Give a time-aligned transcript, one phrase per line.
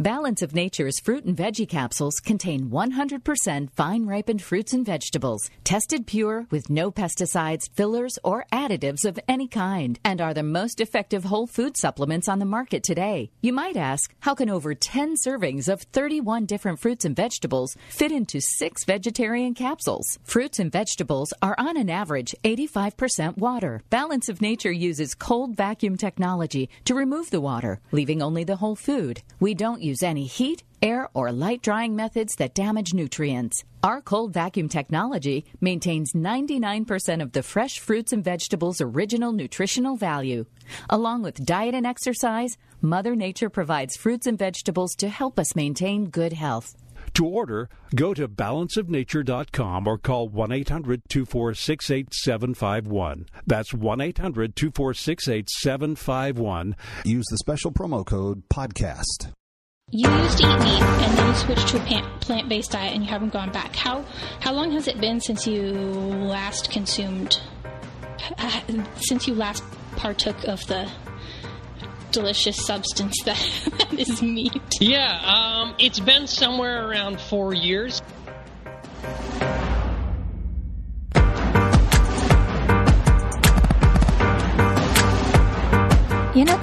[0.00, 6.06] Balance of Nature's fruit and veggie capsules contain 100% fine ripened fruits and vegetables, tested
[6.06, 11.24] pure with no pesticides, fillers, or additives of any kind, and are the most effective
[11.24, 13.30] whole food supplements on the market today.
[13.42, 18.10] You might ask, how can over 10 servings of 31 different fruits and vegetables fit
[18.10, 20.18] into six vegetarian capsules?
[20.24, 23.82] Fruits and vegetables are on an average 85% water.
[23.90, 28.76] Balance of Nature uses cold vacuum technology to remove the water, leaving only the whole
[28.76, 29.20] food.
[29.40, 33.64] We don't use any heat, air, or light drying methods that damage nutrients.
[33.82, 40.44] Our cold vacuum technology maintains 99% of the fresh fruits and vegetables' original nutritional value.
[40.88, 46.10] Along with diet and exercise, Mother Nature provides fruits and vegetables to help us maintain
[46.10, 46.76] good health.
[47.14, 53.26] To order, go to balanceofnature.com or call 1 800 246 8751.
[53.46, 56.76] That's 1 800 246 8751.
[57.04, 59.32] Use the special promo code PODCAST.
[59.92, 63.02] You used to eat meat and then you switched to a plant based diet and
[63.02, 63.74] you haven't gone back.
[63.74, 64.04] How,
[64.38, 67.40] how long has it been since you last consumed,
[69.00, 69.64] since you last
[69.96, 70.88] partook of the
[72.12, 74.62] delicious substance that, is meat?
[74.80, 78.00] Yeah, um, it's been somewhere around four years.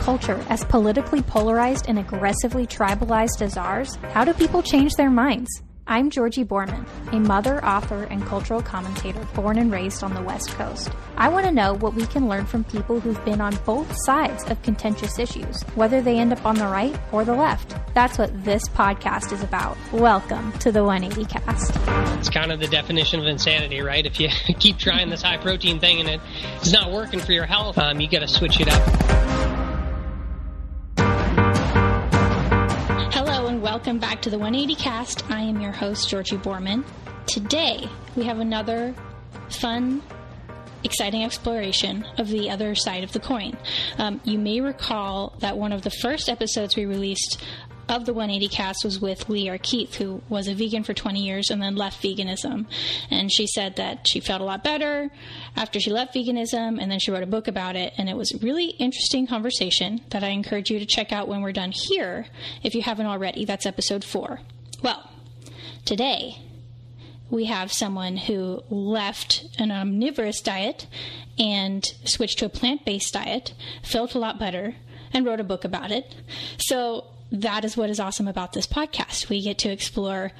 [0.08, 5.50] Culture as politically polarized and aggressively tribalized as ours, how do people change their minds?
[5.86, 10.52] I'm Georgi Boorman, a mother, author, and cultural commentator born and raised on the West
[10.52, 10.92] Coast.
[11.18, 14.46] I want to know what we can learn from people who've been on both sides
[14.50, 17.76] of contentious issues, whether they end up on the right or the left.
[17.94, 19.76] That's what this podcast is about.
[19.92, 21.74] Welcome to the 180 Cast.
[22.18, 24.06] It's kind of the definition of insanity, right?
[24.06, 26.22] If you keep trying this high protein thing and
[26.62, 29.67] it's not working for your health, um, you got to switch it up.
[33.78, 35.30] Welcome back to the 180 Cast.
[35.30, 36.84] I am your host, Georgi Boorman.
[37.28, 38.96] Today, we have another
[39.50, 40.02] fun,
[40.84, 43.56] exciting exploration of the other side of the coin.
[44.00, 47.40] Um, you may recall that one of the first episodes we released
[47.90, 51.50] of the 180 cast was with Lierre Keith, who was a vegan for 20 years
[51.50, 52.66] and then left veganism.
[53.10, 55.10] And she said that she felt a lot better
[55.56, 57.94] after she left veganism, and then she wrote a book about it.
[57.98, 61.42] And it was a really interesting conversation that I encourage you to check out when
[61.42, 62.28] we're done here,
[62.64, 63.46] if you haven't already.
[63.46, 64.42] That's episode four.
[64.84, 65.10] Well,
[65.86, 66.38] today
[67.30, 70.88] we have someone who left an omnivorous diet
[71.38, 73.54] and switched to a plant based diet,
[73.84, 74.76] felt a lot better,
[75.14, 76.16] and wrote a book about it.
[76.58, 79.30] So that is what is awesome about this podcast.
[79.30, 80.32] We get to explore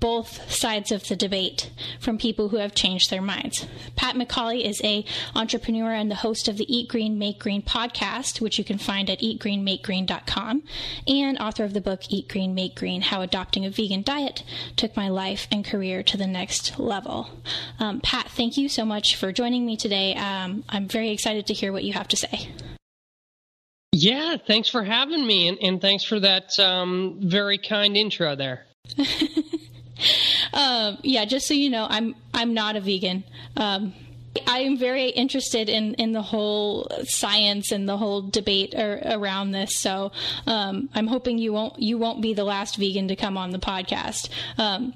[0.00, 3.66] both sides of the debate from people who have changed their minds.
[3.96, 8.40] Pat McAuley is a entrepreneur and the host of the Eat Green Make Green podcast,
[8.40, 10.62] which you can find at eatgreenmakegreen.com,
[11.06, 14.42] and author of the book Eat Green Make Green: How Adopting a Vegan Diet
[14.76, 17.30] Took My Life and Career to the Next Level.
[17.78, 20.14] Um, Pat, thank you so much for joining me today.
[20.14, 22.50] Um, I'm very excited to hear what you have to say.
[23.98, 28.66] Yeah, thanks for having me, and, and thanks for that um, very kind intro there.
[30.52, 33.24] um, yeah, just so you know, I'm I'm not a vegan.
[33.56, 33.94] Um,
[34.46, 39.52] I am very interested in, in the whole science and the whole debate ar- around
[39.52, 39.80] this.
[39.80, 40.12] So
[40.46, 43.58] um, I'm hoping you won't you won't be the last vegan to come on the
[43.58, 44.28] podcast.
[44.58, 44.92] Um,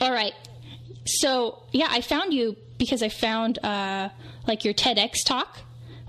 [0.00, 0.34] all right.
[1.06, 4.08] So yeah, I found you because I found uh,
[4.48, 5.58] like your TEDx talk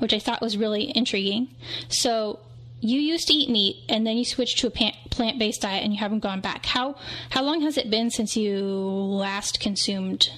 [0.01, 1.49] which I thought was really intriguing.
[1.87, 2.39] So
[2.79, 5.93] you used to eat meat and then you switched to a plant based diet and
[5.93, 6.65] you haven't gone back.
[6.65, 6.95] How
[7.29, 10.29] how long has it been since you last consumed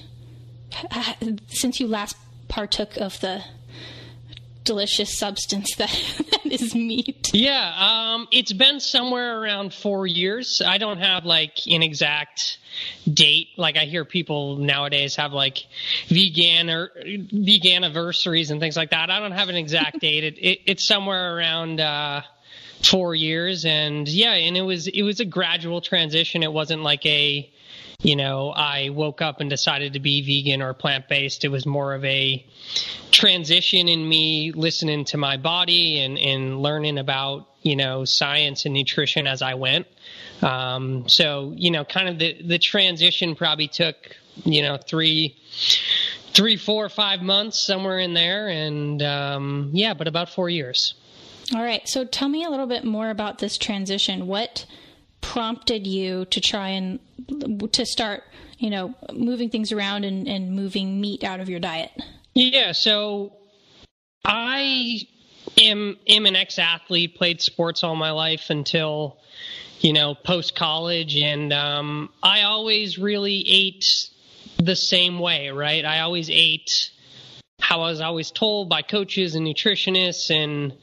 [0.90, 1.14] uh,
[1.48, 2.16] since you last
[2.48, 3.42] partook of the
[4.64, 5.90] delicious substance that,
[6.30, 7.30] that is meat?
[7.32, 10.62] Yeah, um, it's been somewhere around four years.
[10.64, 12.58] I don't have like an exact
[13.12, 13.48] date.
[13.56, 15.58] Like I hear people nowadays have like
[16.08, 19.10] vegan or vegan anniversaries and things like that.
[19.10, 20.24] I don't have an exact date.
[20.24, 22.22] It, it, it's somewhere around uh,
[22.82, 26.42] four years, and yeah, and it was it was a gradual transition.
[26.42, 27.50] It wasn't like a
[28.04, 31.44] you know, I woke up and decided to be vegan or plant based.
[31.44, 32.46] It was more of a
[33.10, 38.74] transition in me listening to my body and, and learning about you know, science and
[38.74, 39.86] nutrition as I went.
[40.42, 43.96] Um, so, you know, kind of the, the transition probably took,
[44.44, 45.36] you know, three,
[46.34, 48.48] three, four, five months, somewhere in there.
[48.48, 50.94] And um, yeah, but about four years.
[51.54, 51.88] All right.
[51.88, 54.26] So tell me a little bit more about this transition.
[54.26, 54.66] What
[55.24, 57.00] prompted you to try and
[57.72, 58.22] to start,
[58.58, 61.90] you know, moving things around and, and moving meat out of your diet?
[62.34, 62.72] Yeah.
[62.72, 63.32] So
[64.24, 65.00] I
[65.58, 69.18] am am an ex athlete, played sports all my life until
[69.80, 74.10] you know post college, and um, I always really ate
[74.58, 75.84] the same way, right?
[75.84, 76.90] I always ate
[77.64, 80.74] how I was always told by coaches and nutritionists and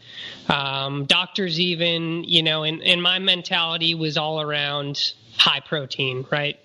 [0.50, 6.58] um, doctors, even, you know, and, and my mentality was all around high protein, right?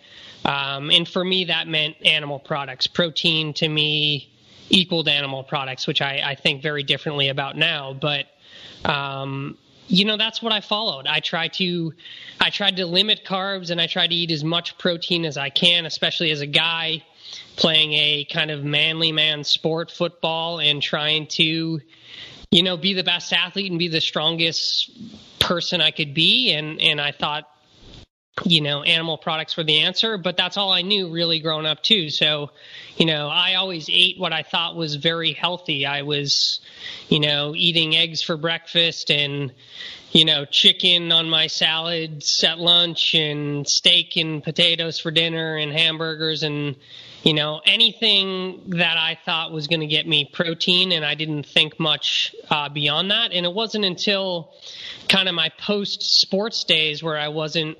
[0.42, 2.86] Um, and for me, that meant animal products.
[2.86, 4.32] Protein to me
[4.70, 7.92] equaled animal products, which I, I think very differently about now.
[7.92, 8.24] But
[8.86, 11.06] um, you know that's what I followed.
[11.06, 11.92] I tried to
[12.40, 15.50] I tried to limit carbs and I tried to eat as much protein as I
[15.50, 17.02] can, especially as a guy
[17.56, 21.80] playing a kind of manly man sport football and trying to
[22.50, 24.90] you know be the best athlete and be the strongest
[25.38, 27.44] person I could be and and I thought
[28.44, 31.82] you know, animal products were the answer, but that's all I knew really growing up
[31.82, 32.10] too.
[32.10, 32.50] So,
[32.96, 35.86] you know, I always ate what I thought was very healthy.
[35.86, 36.60] I was,
[37.08, 39.54] you know, eating eggs for breakfast and,
[40.12, 45.72] you know, chicken on my salads at lunch and steak and potatoes for dinner and
[45.72, 46.76] hamburgers and,
[47.26, 51.44] you know, anything that I thought was going to get me protein, and I didn't
[51.44, 53.32] think much uh, beyond that.
[53.32, 54.54] And it wasn't until
[55.08, 57.78] kind of my post sports days where I wasn't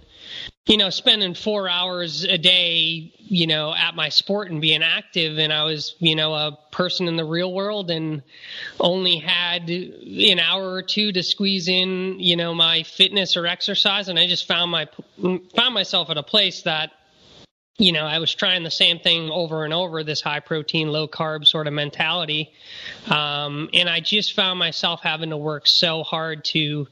[0.67, 5.39] you know, spending four hours a day, you know, at my sport and being active.
[5.39, 8.25] And I was, you know, a person in the real world and
[8.81, 14.09] only had an hour or two to squeeze in, you know, my fitness or exercise.
[14.09, 14.89] And I just found my,
[15.55, 16.91] found myself at a place that
[17.78, 21.06] you know, I was trying the same thing over and over, this high protein, low
[21.06, 22.50] carb sort of mentality.
[23.11, 26.88] Um, and I just found myself having to work so hard to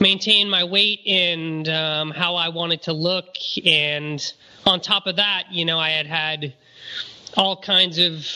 [0.00, 3.36] maintain my weight and um, how I wanted to look.
[3.64, 4.20] And
[4.66, 6.54] on top of that, you know, I had had
[7.36, 8.26] all kinds of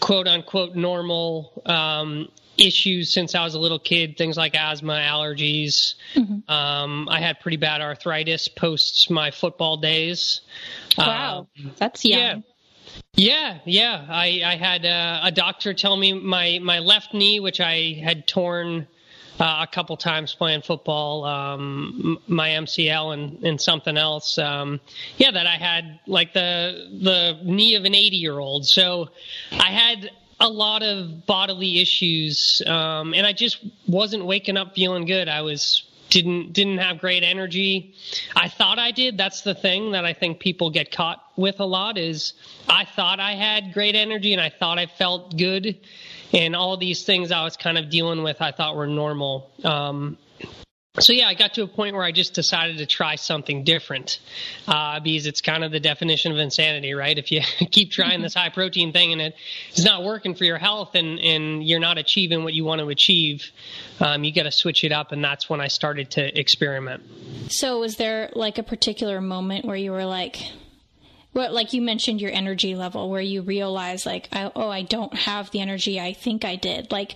[0.00, 2.28] quote unquote normal um,
[2.58, 5.94] issues since I was a little kid, things like asthma, allergies.
[6.14, 6.50] Mm-hmm.
[6.50, 10.42] Um, I had pretty bad arthritis post my football days.
[10.96, 12.20] Wow, um, that's young.
[12.20, 12.40] Yeah.
[13.14, 14.06] Yeah, yeah.
[14.08, 18.26] I, I had uh, a doctor tell me my, my left knee, which I had
[18.26, 18.86] torn
[19.40, 24.38] uh, a couple times playing football, um, my MCL and, and something else.
[24.38, 24.80] Um,
[25.16, 28.66] yeah, that I had like the the knee of an 80 year old.
[28.66, 29.08] So
[29.52, 30.10] I had
[30.42, 35.28] a lot of bodily issues, um, and I just wasn't waking up feeling good.
[35.28, 37.94] I was didn't didn't have great energy.
[38.34, 39.16] I thought I did.
[39.16, 42.34] That's the thing that I think people get caught with a lot is
[42.68, 45.78] I thought I had great energy and I thought I felt good,
[46.32, 49.48] and all these things I was kind of dealing with I thought were normal.
[49.62, 50.18] Um,
[51.00, 54.20] so yeah, I got to a point where I just decided to try something different,
[54.68, 57.16] uh, because it's kind of the definition of insanity, right?
[57.16, 57.40] If you
[57.70, 59.34] keep trying this high protein thing and it
[59.74, 62.90] is not working for your health and and you're not achieving what you want to
[62.90, 63.50] achieve,
[64.00, 67.02] um, you got to switch it up, and that's when I started to experiment.
[67.48, 70.36] So, was there like a particular moment where you were like,
[71.32, 75.14] well, like you mentioned your energy level, where you realize like, I, oh, I don't
[75.14, 77.14] have the energy I think I did, like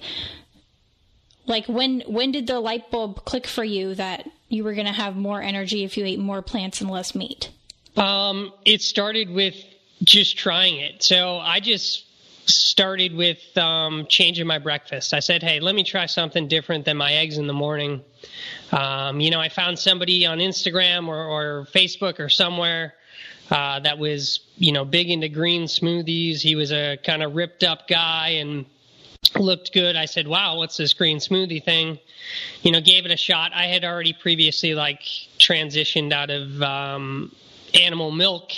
[1.46, 4.92] like when when did the light bulb click for you that you were going to
[4.92, 7.50] have more energy if you ate more plants and less meat?
[7.96, 9.54] Um, it started with
[10.02, 11.02] just trying it.
[11.02, 12.04] So I just
[12.48, 15.14] started with um, changing my breakfast.
[15.14, 18.02] I said, "Hey, let me try something different than my eggs in the morning."
[18.72, 22.94] Um, you know, I found somebody on Instagram or, or Facebook or somewhere
[23.50, 26.40] uh, that was, you know, big into green smoothies.
[26.40, 28.66] He was a kind of ripped up guy and
[29.38, 29.96] looked good.
[29.96, 31.98] I said, "Wow, what's this green smoothie thing?"
[32.62, 33.52] You know, gave it a shot.
[33.54, 35.02] I had already previously like
[35.38, 37.34] transitioned out of um,
[37.74, 38.52] animal milk,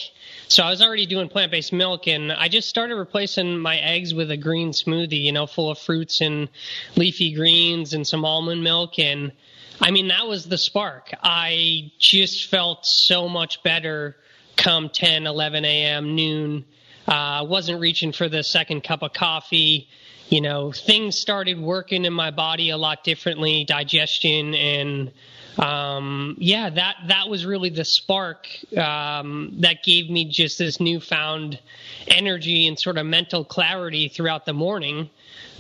[0.49, 4.31] so I was already doing plant-based milk, and I just started replacing my eggs with
[4.31, 5.23] a green smoothie.
[5.23, 6.49] You know, full of fruits and
[6.97, 9.33] leafy greens and some almond milk, and
[9.81, 11.11] I mean that was the spark.
[11.23, 14.17] I just felt so much better
[14.57, 16.65] come 10, 11 a.m., noon.
[17.07, 19.89] I uh, wasn't reaching for the second cup of coffee
[20.29, 25.13] you know, things started working in my body a lot differently, digestion and
[25.59, 31.59] um, yeah, that that was really the spark um, that gave me just this newfound
[32.07, 35.11] energy and sort of mental clarity throughout the morning.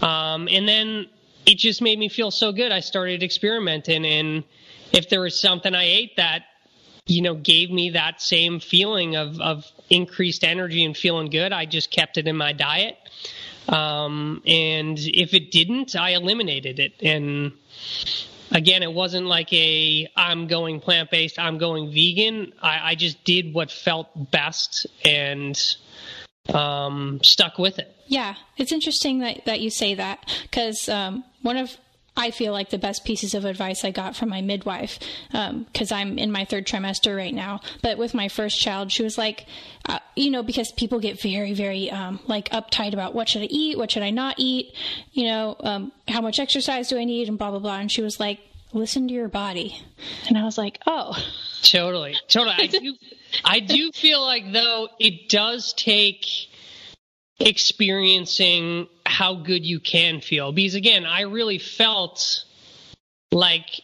[0.00, 1.06] Um, and then
[1.46, 2.70] it just made me feel so good.
[2.70, 4.44] I started experimenting, and
[4.92, 6.42] if there was something I ate that
[7.06, 11.66] you know gave me that same feeling of of increased energy and feeling good, I
[11.66, 12.96] just kept it in my diet.
[13.68, 16.94] Um, and if it didn't, I eliminated it.
[17.02, 17.52] And
[18.50, 22.52] again, it wasn't like a I'm going plant based, I'm going vegan.
[22.62, 25.58] I, I, just did what felt best and
[26.52, 27.94] um, stuck with it.
[28.06, 31.76] Yeah, it's interesting that, that you say that because um, one of
[32.18, 34.98] I feel like the best pieces of advice I got from my midwife,
[35.30, 37.60] because um, I'm in my third trimester right now.
[37.80, 39.46] But with my first child, she was like,
[39.88, 43.48] uh, you know, because people get very, very um, like uptight about what should I
[43.50, 44.74] eat, what should I not eat,
[45.12, 47.78] you know, um, how much exercise do I need, and blah blah blah.
[47.78, 48.40] And she was like,
[48.72, 49.80] listen to your body,
[50.26, 51.16] and I was like, oh,
[51.62, 52.56] totally, totally.
[52.58, 52.94] I do,
[53.44, 56.26] I do feel like though it does take
[57.40, 60.52] experiencing how good you can feel.
[60.52, 62.44] Because again, I really felt
[63.30, 63.80] like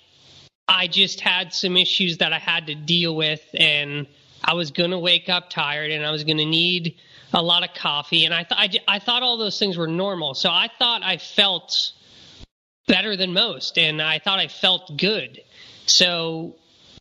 [0.66, 4.06] I just had some issues that I had to deal with, and
[4.42, 6.96] I was going to wake up tired, and I was going to need
[7.32, 10.34] a lot of coffee, and I, th- I, I thought all those things were normal.
[10.34, 11.92] So I thought I felt
[12.86, 15.40] better than most, and I thought I felt good.
[15.86, 16.56] So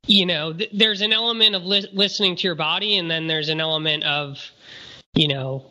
[0.06, 3.50] you know, th- there's an element of li- listening to your body, and then there's
[3.50, 4.38] an element of,
[5.14, 5.66] you know,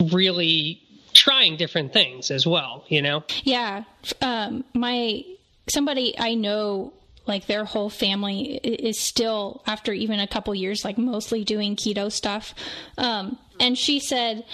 [0.00, 0.80] really
[1.12, 3.24] trying different things as well, you know?
[3.42, 3.84] Yeah.
[4.20, 5.24] Um, my,
[5.68, 6.92] somebody I know,
[7.26, 12.12] like their whole family is still, after even a couple years, like mostly doing keto
[12.12, 12.54] stuff.
[12.98, 14.44] Um, and she said,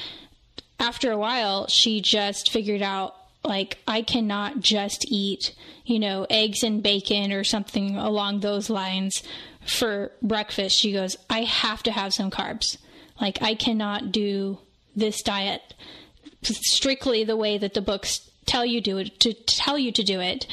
[0.79, 6.63] after a while, she just figured out like I cannot just eat, you know, eggs
[6.63, 9.23] and bacon or something along those lines
[9.67, 10.79] for breakfast.
[10.79, 12.79] She goes, I have to have some carbs.
[13.21, 14.59] Like I cannot do
[14.95, 15.75] this diet
[16.43, 20.21] strictly the way that the books tell you do it to tell you to do
[20.21, 20.47] it.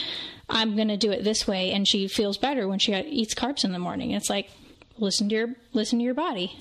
[0.47, 3.63] I'm going to do it this way and she feels better when she eats carbs
[3.63, 4.11] in the morning.
[4.11, 4.49] It's like
[4.97, 6.57] listen to your listen to your body.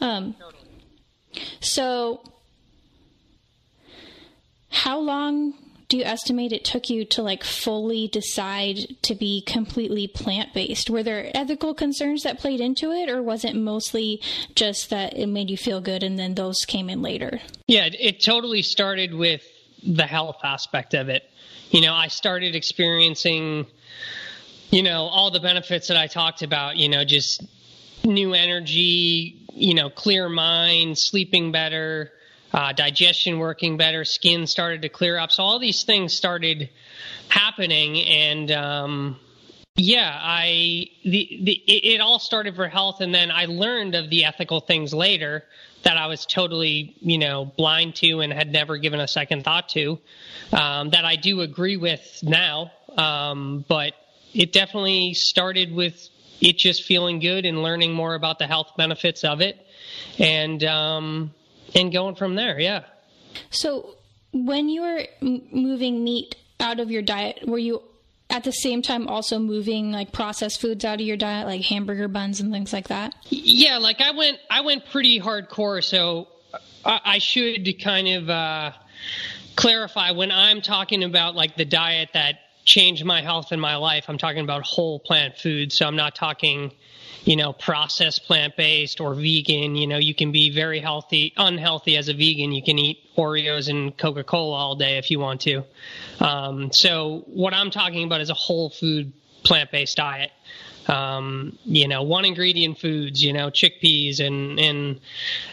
[0.00, 0.34] Um,
[1.60, 2.22] so
[4.70, 5.54] how long
[5.90, 10.88] do you estimate it took you to like fully decide to be completely plant based?
[10.88, 14.22] Were there ethical concerns that played into it, or was it mostly
[14.54, 17.40] just that it made you feel good and then those came in later?
[17.66, 19.42] Yeah, it totally started with
[19.82, 21.28] the health aspect of it.
[21.70, 23.66] You know, I started experiencing,
[24.70, 27.44] you know, all the benefits that I talked about, you know, just
[28.04, 32.12] new energy, you know, clear mind, sleeping better
[32.52, 35.30] uh, digestion working better, skin started to clear up.
[35.30, 36.70] So all these things started
[37.28, 39.16] happening, and um,
[39.76, 44.24] yeah, I the, the it, all started for health, and then I learned of the
[44.24, 45.44] ethical things later
[45.82, 49.68] that I was totally you know blind to and had never given a second thought
[49.70, 49.98] to.
[50.52, 53.94] Um, that I do agree with now, um, but
[54.34, 56.08] it definitely started with
[56.40, 59.56] it just feeling good and learning more about the health benefits of it,
[60.18, 61.32] and um,
[61.74, 62.58] and going from there.
[62.58, 62.84] Yeah.
[63.50, 63.96] So
[64.32, 67.82] when you were m- moving meat out of your diet, were you
[68.28, 72.08] at the same time also moving like processed foods out of your diet, like hamburger
[72.08, 73.14] buns and things like that?
[73.28, 75.82] Yeah, like I went, I went pretty hardcore.
[75.82, 76.28] So
[76.84, 78.72] I, I should kind of uh,
[79.56, 84.04] clarify when I'm talking about like the diet that changed my health and my life.
[84.08, 85.76] I'm talking about whole plant foods.
[85.76, 86.72] So I'm not talking
[87.24, 89.76] you know, processed plant based or vegan.
[89.76, 92.52] You know, you can be very healthy, unhealthy as a vegan.
[92.52, 95.64] You can eat Oreos and Coca Cola all day if you want to.
[96.18, 99.12] Um, so, what I'm talking about is a whole food
[99.42, 100.30] plant based diet.
[100.88, 105.00] Um, you know, one ingredient foods, you know, chickpeas and, and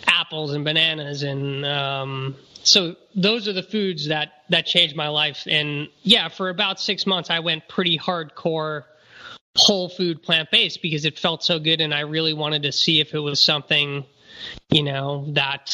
[0.08, 1.22] apples and bananas.
[1.22, 5.44] And um, so those are the foods that, that changed my life.
[5.46, 8.84] And yeah, for about six months, I went pretty hardcore
[9.58, 13.02] whole food plant based because it felt so good and I really wanted to see
[13.02, 14.06] if it was something,
[14.70, 15.72] you know, that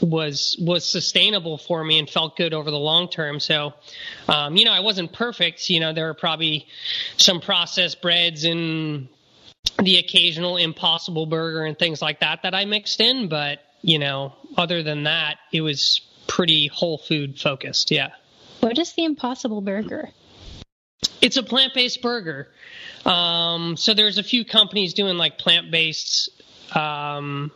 [0.00, 3.40] was was sustainable for me and felt good over the long term.
[3.40, 3.74] So,
[4.28, 5.68] um, you know, I wasn't perfect.
[5.68, 6.66] You know, there were probably
[7.16, 9.08] some processed breads and
[9.78, 14.34] the occasional impossible burger and things like that that I mixed in, but you know,
[14.56, 17.90] other than that, it was pretty whole food focused.
[17.90, 18.10] Yeah.
[18.60, 20.10] What is the impossible burger?
[21.20, 22.48] It's a plant based burger.
[23.04, 26.30] Um, so there's a few companies doing like plant-based
[26.76, 27.50] um,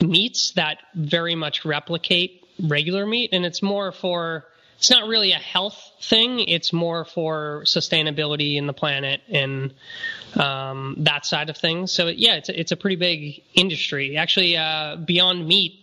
[0.00, 4.44] meats that very much replicate regular meat, and it's more for
[4.78, 6.38] it's not really a health thing.
[6.40, 9.74] It's more for sustainability in the planet and
[10.36, 11.90] um, that side of things.
[11.90, 14.16] So yeah, it's a, it's a pretty big industry.
[14.16, 15.80] Actually, uh, Beyond Meat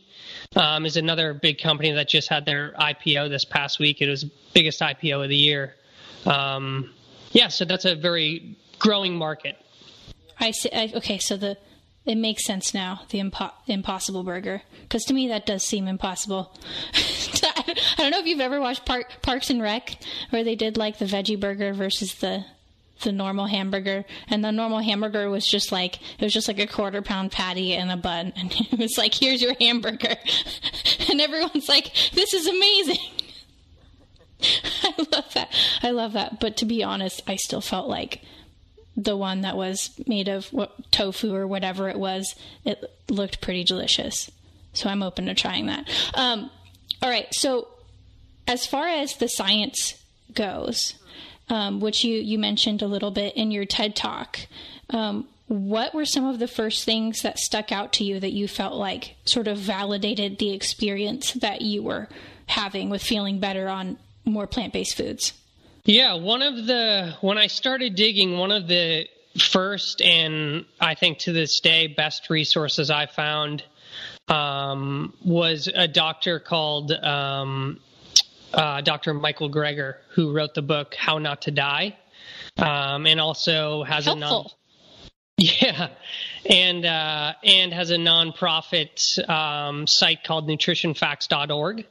[0.56, 4.02] um, is another big company that just had their IPO this past week.
[4.02, 4.24] It was
[4.54, 5.76] biggest IPO of the year.
[6.26, 6.94] Um,
[7.32, 9.58] yeah, so that's a very growing market.
[10.40, 10.70] I see.
[10.72, 11.58] I, okay, so the
[12.06, 13.02] it makes sense now.
[13.10, 16.56] The impo- Impossible Burger, because to me that does seem impossible.
[16.94, 19.98] I don't know if you've ever watched Park, Parks and Rec,
[20.30, 22.46] where they did like the veggie burger versus the
[23.02, 26.68] the normal hamburger, and the normal hamburger was just like it was just like a
[26.68, 30.16] quarter pound patty and a bun, and it was like, "Here's your hamburger,"
[31.10, 32.98] and everyone's like, "This is amazing."
[34.84, 35.52] I love that.
[35.82, 36.40] I love that.
[36.40, 38.22] But to be honest, I still felt like
[38.98, 43.64] the one that was made of what, tofu or whatever it was, it looked pretty
[43.64, 44.32] delicious.
[44.74, 45.90] So I'm open to trying that.
[46.14, 46.50] Um,
[47.02, 47.28] all right.
[47.34, 47.68] So
[48.48, 50.02] as far as the science
[50.34, 50.96] goes,
[51.50, 54.40] um, which you, you mentioned a little bit in your TED talk,
[54.90, 58.48] um, what were some of the first things that stuck out to you that you
[58.48, 62.08] felt like sort of validated the experience that you were
[62.48, 65.34] having with feeling better on more plant based foods?
[65.86, 71.20] Yeah, one of the when I started digging, one of the first and I think
[71.20, 73.64] to this day best resources I found
[74.28, 77.80] um, was a doctor called um,
[78.52, 79.14] uh, Dr.
[79.14, 81.96] Michael Greger, who wrote the book How Not to Die,
[82.58, 84.24] um, and also has Helpful.
[84.24, 84.46] a non.
[85.38, 85.90] Yeah,
[86.50, 91.86] and uh, and has a nonprofit um, site called NutritionFacts.org.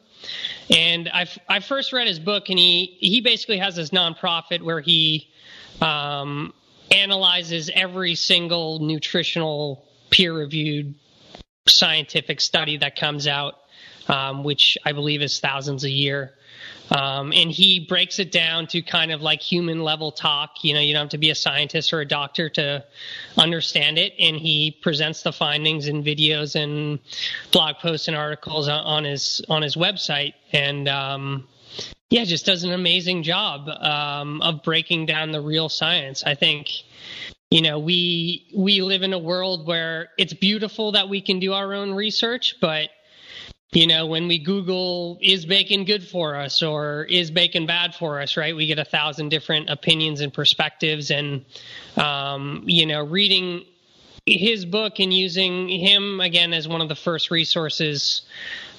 [0.71, 4.81] And I I first read his book, and he he basically has this nonprofit where
[4.81, 5.28] he
[5.81, 6.52] um,
[6.90, 10.95] analyzes every single nutritional peer-reviewed
[11.69, 13.54] scientific study that comes out,
[14.09, 16.35] um, which I believe is thousands a year.
[16.91, 20.62] Um, and he breaks it down to kind of like human level talk.
[20.62, 22.85] You know, you don't have to be a scientist or a doctor to
[23.38, 24.12] understand it.
[24.19, 26.99] And he presents the findings in videos and
[27.53, 30.35] blog posts and articles on his on his website.
[30.53, 31.49] And um,
[32.11, 36.23] yeah, just does an amazing job um, of breaking down the real science.
[36.25, 36.69] I think
[37.50, 41.55] you know we we live in a world where it's beautiful that we can do
[41.55, 42.91] our own research, but
[43.75, 48.21] you know, when we Google, is bacon good for us or is bacon bad for
[48.21, 48.54] us, right?
[48.54, 51.10] We get a thousand different opinions and perspectives.
[51.10, 51.45] And,
[51.97, 53.65] um, you know, reading
[54.26, 58.23] his book and using him again as one of the first resources,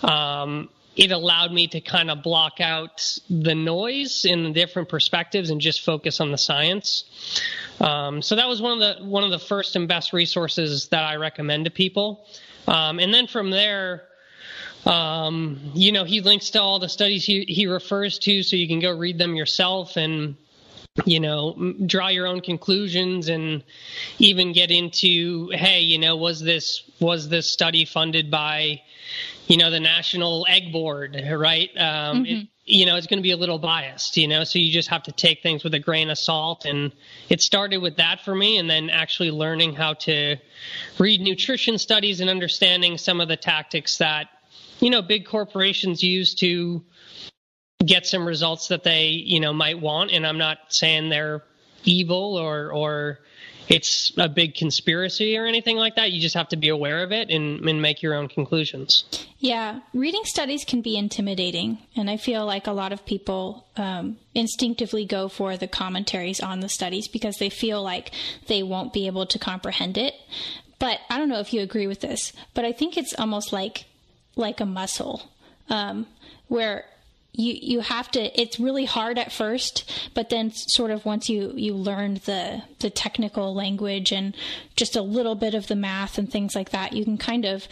[0.01, 5.49] um, it allowed me to kind of block out the noise in the different perspectives
[5.49, 7.03] and just focus on the science.
[7.81, 11.03] Um, so that was one of the one of the first and best resources that
[11.03, 12.25] I recommend to people.
[12.65, 14.03] Um, and then from there,
[14.85, 18.67] um, you know, he links to all the studies he, he refers to, so you
[18.67, 20.35] can go read them yourself and,
[21.05, 23.63] you know, draw your own conclusions and
[24.19, 28.81] even get into, hey, you know, was this was this study funded by,
[29.47, 31.69] you know, the National Egg Board, right?
[31.75, 32.25] Um, mm-hmm.
[32.25, 34.89] it, you know, it's going to be a little biased, you know, so you just
[34.89, 36.65] have to take things with a grain of salt.
[36.65, 36.93] And
[37.29, 40.37] it started with that for me, and then actually learning how to
[40.97, 44.29] read nutrition studies and understanding some of the tactics that
[44.79, 46.83] you know big corporations use to
[47.85, 50.11] get some results that they you know might want.
[50.11, 51.43] And i'm not saying they're
[51.83, 53.19] evil or or
[53.67, 56.11] it's a big conspiracy or anything like that.
[56.11, 59.25] You just have to be aware of it and, and make your own conclusions.
[59.39, 59.79] Yeah.
[59.93, 61.79] Reading studies can be intimidating.
[61.95, 66.59] And i feel like a lot of people um, instinctively go for the commentaries on
[66.59, 68.11] the studies because they feel like
[68.47, 70.13] they won't be able to comprehend it.
[70.77, 73.85] But i don't know if you agree with this but i think it's almost like
[74.35, 75.29] like a muscle,
[75.69, 76.07] um,
[76.47, 76.85] where
[77.33, 78.41] you you have to.
[78.41, 82.89] It's really hard at first, but then sort of once you you learn the the
[82.89, 84.35] technical language and
[84.75, 87.67] just a little bit of the math and things like that, you can kind of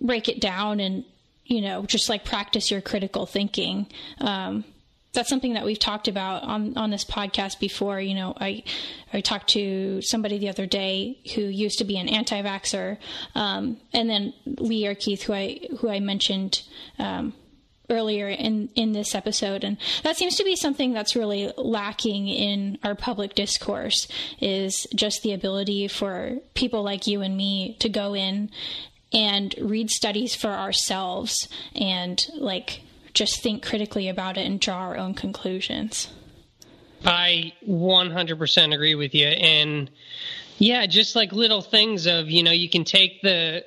[0.00, 1.04] break it down and
[1.44, 3.86] you know just like practice your critical thinking.
[4.20, 4.64] Um,
[5.12, 8.00] that's something that we've talked about on, on this podcast before.
[8.00, 8.62] You know, I
[9.12, 12.96] I talked to somebody the other day who used to be an anti-vaxer,
[13.34, 16.62] um, and then Lierre Keith, who I who I mentioned
[16.98, 17.34] um,
[17.88, 22.78] earlier in in this episode, and that seems to be something that's really lacking in
[22.84, 24.06] our public discourse
[24.40, 28.50] is just the ability for people like you and me to go in
[29.12, 32.82] and read studies for ourselves and like
[33.14, 36.08] just think critically about it and draw our own conclusions.
[37.04, 39.26] I 100% agree with you.
[39.26, 39.90] And
[40.58, 43.64] yeah, just like little things of, you know, you can take the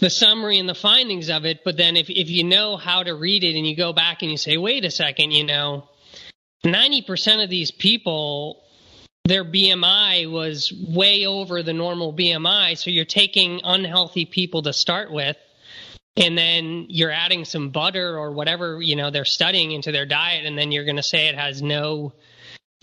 [0.00, 3.14] the summary and the findings of it, but then if if you know how to
[3.14, 5.88] read it and you go back and you say, "Wait a second, you know,
[6.64, 8.62] 90% of these people
[9.24, 15.12] their BMI was way over the normal BMI, so you're taking unhealthy people to start
[15.12, 15.36] with
[16.16, 20.44] and then you're adding some butter or whatever you know they're studying into their diet
[20.44, 22.12] and then you're going to say it has no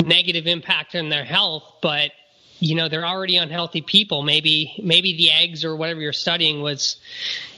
[0.03, 2.11] negative impact on their health but
[2.59, 4.23] you know they're already unhealthy people.
[4.23, 6.97] Maybe maybe the eggs or whatever you're studying was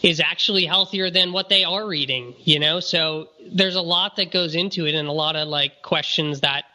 [0.02, 2.80] is actually healthier than what they are eating you know?
[2.80, 6.66] So there's a lot that goes into it and a lot of like questions that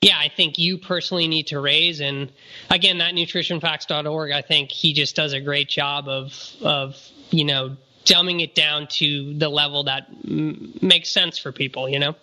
[0.00, 2.32] yeah i think you personally need to raise and
[2.70, 6.96] again that nutritionfacts.org i think he just does a great job of of
[7.30, 11.98] you know dumbing it down to the level that m- makes sense for people you
[11.98, 12.14] know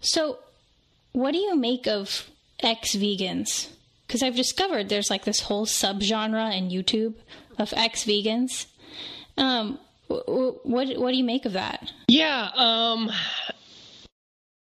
[0.00, 0.38] so
[1.12, 2.28] what do you make of
[2.62, 3.68] ex vegans
[4.06, 7.14] because I've discovered there's like this whole subgenre in YouTube
[7.58, 8.66] of ex vegans.
[9.36, 9.78] Um,
[10.08, 11.90] what what do you make of that?
[12.08, 13.10] Yeah, um,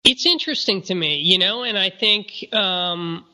[0.03, 3.25] it's interesting to me, you know, and I think um,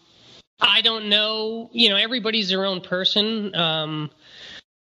[0.59, 3.53] I don't know, you know, everybody's their own person.
[3.55, 4.11] Um,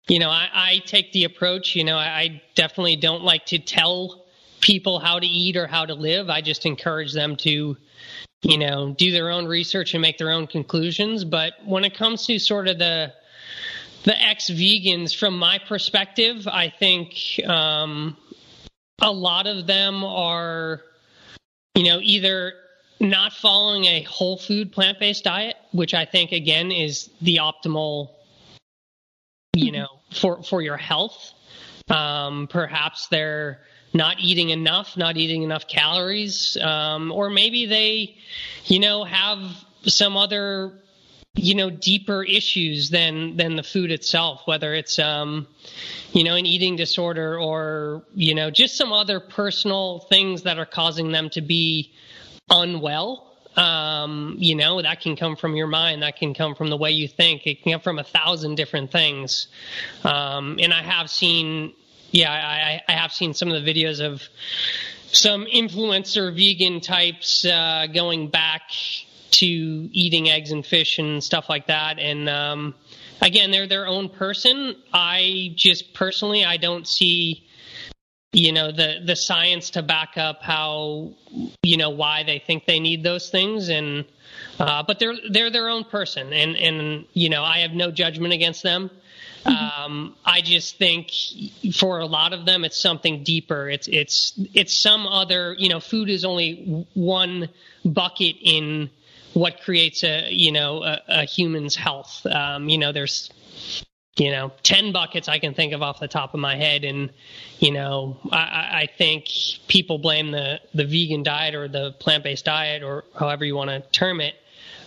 [0.07, 3.59] you know, I, I, take the approach, you know, I, I definitely don't like to
[3.59, 4.25] tell
[4.59, 6.29] people how to eat or how to live.
[6.29, 7.77] I just encourage them to
[8.41, 11.23] you know, do their own research and make their own conclusions.
[11.23, 13.13] But when it comes to sort of the
[14.03, 18.17] the ex vegans, from my perspective, I think um,
[18.99, 20.81] a lot of them are,
[21.75, 22.53] you know, either
[22.99, 28.09] not following a whole food plant based diet, which I think again is the optimal,
[29.53, 31.33] you know, for for your health.
[31.89, 33.59] Um, perhaps they're
[33.93, 38.15] not eating enough, not eating enough calories, um, or maybe they,
[38.65, 39.39] you know, have
[39.83, 40.79] some other,
[41.35, 45.47] you know, deeper issues than than the food itself, whether it's, um,
[46.13, 50.65] you know, an eating disorder or you know, just some other personal things that are
[50.65, 51.91] causing them to be
[52.49, 53.30] unwell.
[53.57, 56.03] Um, you know, that can come from your mind.
[56.03, 57.45] That can come from the way you think.
[57.45, 59.47] It can come from a thousand different things.
[60.05, 61.73] Um, and I have seen
[62.11, 64.21] yeah, I, I have seen some of the videos of
[65.13, 68.63] some influencer vegan types uh, going back
[69.31, 71.99] to eating eggs and fish and stuff like that.
[71.99, 72.75] And um,
[73.21, 74.75] again, they're their own person.
[74.93, 77.45] I just personally, I don't see,
[78.33, 81.11] you know, the the science to back up how,
[81.63, 83.69] you know, why they think they need those things.
[83.69, 84.05] And
[84.59, 88.33] uh, but they're they're their own person, and and you know, I have no judgment
[88.33, 88.89] against them.
[89.45, 89.81] Mm-hmm.
[89.83, 91.11] Um, I just think
[91.73, 93.69] for a lot of them, it's something deeper.
[93.69, 95.55] It's it's it's some other.
[95.57, 97.49] You know, food is only one
[97.83, 98.89] bucket in
[99.33, 102.25] what creates a you know a, a human's health.
[102.25, 103.29] Um, you know, there's
[104.17, 107.11] you know 10 buckets i can think of off the top of my head and
[107.59, 109.27] you know i, I think
[109.67, 113.81] people blame the, the vegan diet or the plant-based diet or however you want to
[113.91, 114.35] term it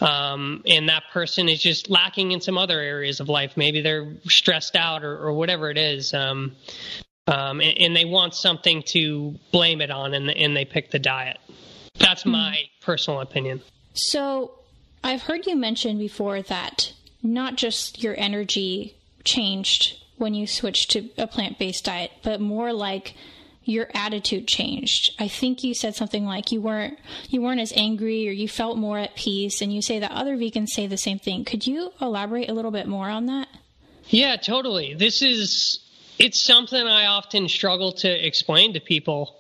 [0.00, 3.56] um, and that person is just lacking in some other areas of life.
[3.56, 6.12] Maybe they're stressed out or, or whatever it is.
[6.12, 6.56] Um,
[7.26, 10.98] um, and, and, they want something to blame it on, and, and they pick the
[10.98, 11.38] diet.
[11.98, 12.32] That's hmm.
[12.32, 13.62] my personal opinion.
[13.94, 14.58] So,
[15.02, 21.08] I've heard you mention before that not just your energy changed when you switched to
[21.18, 23.14] a plant based diet, but more like
[23.64, 25.14] your attitude changed.
[25.18, 28.76] I think you said something like you weren't you weren't as angry or you felt
[28.76, 31.44] more at peace and you say that other vegans say the same thing.
[31.44, 33.48] Could you elaborate a little bit more on that?
[34.08, 34.94] Yeah, totally.
[34.94, 35.80] This is
[36.18, 39.36] it's something I often struggle to explain to people.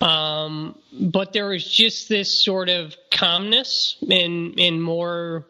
[0.00, 5.46] Um, but there was just this sort of calmness and and more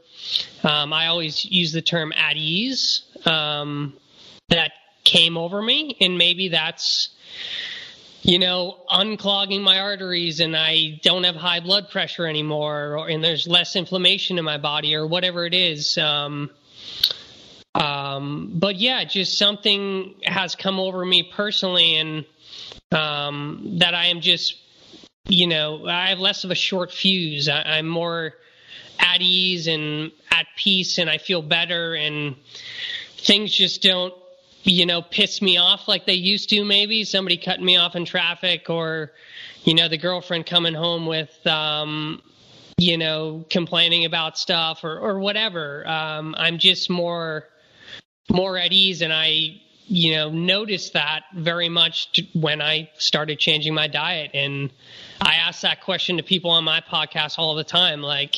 [0.62, 3.94] um, I always use the term at ease um,
[4.48, 4.72] that
[5.04, 7.10] came over me and maybe that's
[8.22, 13.22] you know, unclogging my arteries and I don't have high blood pressure anymore, or, and
[13.22, 15.98] there's less inflammation in my body, or whatever it is.
[15.98, 16.50] Um,
[17.74, 22.24] um, but yeah, just something has come over me personally, and
[22.92, 24.54] um, that I am just,
[25.26, 27.48] you know, I have less of a short fuse.
[27.48, 28.34] I, I'm more
[29.14, 32.36] at ease and at peace, and I feel better, and
[33.16, 34.14] things just don't
[34.64, 38.04] you know, piss me off like they used to, maybe somebody cutting me off in
[38.04, 39.12] traffic or,
[39.64, 42.22] you know, the girlfriend coming home with, um,
[42.78, 45.86] you know, complaining about stuff or, or whatever.
[45.86, 47.48] Um, I'm just more,
[48.30, 49.02] more at ease.
[49.02, 54.30] And I, you know, noticed that very much when I started changing my diet.
[54.32, 54.70] And
[55.20, 58.00] I ask that question to people on my podcast all the time.
[58.00, 58.36] Like,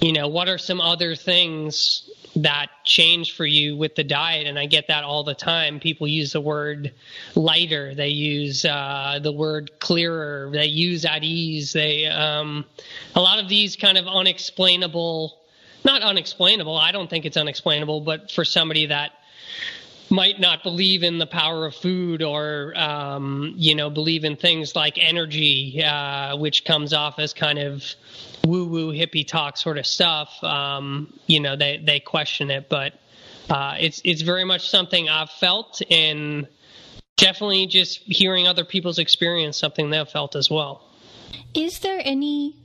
[0.00, 4.46] you know, what are some other things that change for you with the diet?
[4.46, 5.78] And I get that all the time.
[5.78, 6.94] People use the word
[7.34, 11.74] lighter, they use uh, the word clearer, they use at ease.
[11.74, 12.64] They um,
[13.14, 15.38] a lot of these kind of unexplainable,
[15.84, 16.76] not unexplainable.
[16.76, 19.12] I don't think it's unexplainable, but for somebody that
[20.10, 24.74] might not believe in the power of food or um, you know believe in things
[24.74, 27.84] like energy uh, which comes off as kind of
[28.44, 30.42] woo woo hippie talk sort of stuff.
[30.42, 32.94] Um, you know they they question it but
[33.48, 36.46] uh, it's it's very much something I've felt and
[37.16, 40.84] definitely just hearing other people's experience something they've felt as well.
[41.54, 42.56] Is there any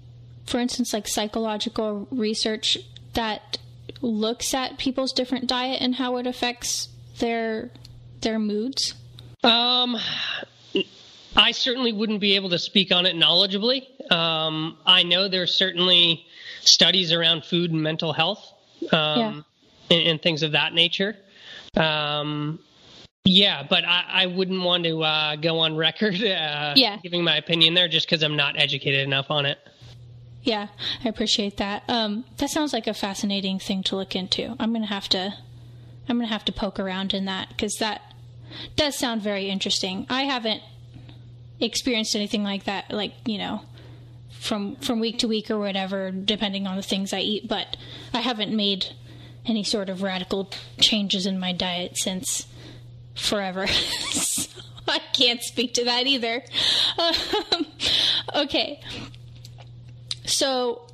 [0.45, 2.77] for instance like psychological research
[3.13, 3.60] that
[4.01, 7.71] looks at people's different diet and how it affects their
[8.21, 8.93] their moods?
[9.43, 9.97] Um,
[11.36, 13.84] I certainly wouldn't be able to speak on it knowledgeably.
[14.12, 16.25] Um, I know there's certainly
[16.62, 18.51] studies around food and mental health
[18.91, 19.41] um, yeah.
[19.91, 21.15] and, and, things of that nature.
[21.75, 22.60] Um,
[23.25, 26.97] yeah, but I, I, wouldn't want to uh, go on record uh, yeah.
[27.04, 29.58] giving my opinion there just because I'm not educated enough on it.
[30.43, 30.67] Yeah,
[31.04, 31.84] I appreciate that.
[31.88, 34.56] Um, that sounds like a fascinating thing to look into.
[34.60, 35.34] I'm going to have to
[36.08, 38.02] I'm going to have to poke around in that because that
[38.76, 40.06] does sound very interesting.
[40.10, 40.62] I haven't
[41.60, 43.62] experienced anything like that, like, you know,
[44.30, 47.78] from from week to week or whatever, depending on the things I eat, but
[48.13, 48.88] I haven't made
[49.46, 52.48] any sort of radical changes in my diet since
[53.15, 53.68] forever.
[54.12, 54.50] so
[54.88, 56.44] I can't speak to that either.
[56.98, 57.65] Um,
[58.34, 58.82] okay.
[60.26, 60.85] So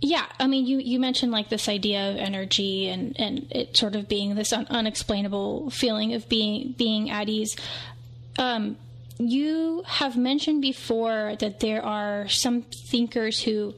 [0.00, 3.96] yeah, I mean, you, you mentioned like this idea of energy and, and it sort
[3.96, 7.56] of being this un- unexplainable feeling of being being at ease.
[8.38, 8.76] Um,
[9.18, 13.74] you have mentioned before that there are some thinkers who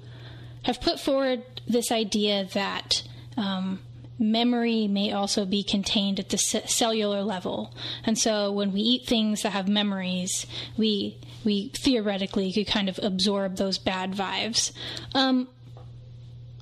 [0.64, 3.04] have put forward this idea that
[3.36, 3.78] um,
[4.18, 7.72] memory may also be contained at the c- cellular level,
[8.04, 12.98] and so when we eat things that have memories, we we theoretically could kind of
[13.00, 14.72] absorb those bad vibes.
[15.14, 15.46] Um,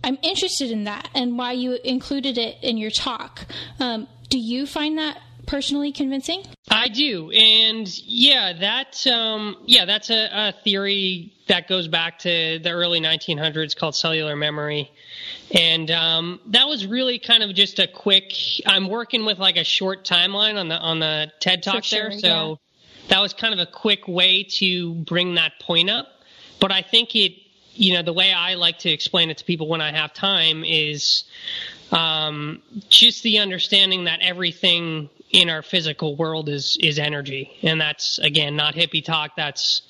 [0.05, 3.47] I'm interested in that and why you included it in your talk.
[3.81, 6.43] Um, do you find that personally convincing?
[6.69, 12.59] I do, and yeah, that um, yeah, that's a, a, theory that goes back to
[12.59, 14.91] the early 1900s called cellular memory,
[15.53, 18.33] and um, that was really kind of just a quick.
[18.67, 22.19] I'm working with like a short timeline on the on the TED Talk sure, there,
[22.19, 23.09] so yeah.
[23.09, 26.09] that was kind of a quick way to bring that point up.
[26.59, 27.33] But I think it
[27.77, 30.65] you know, the way I like to explain it to people when I have time
[30.65, 31.25] is
[31.93, 38.19] um, just the understanding that everything in our physical world is is energy, and that's
[38.19, 39.33] again not hippie talk.
[39.37, 39.83] That's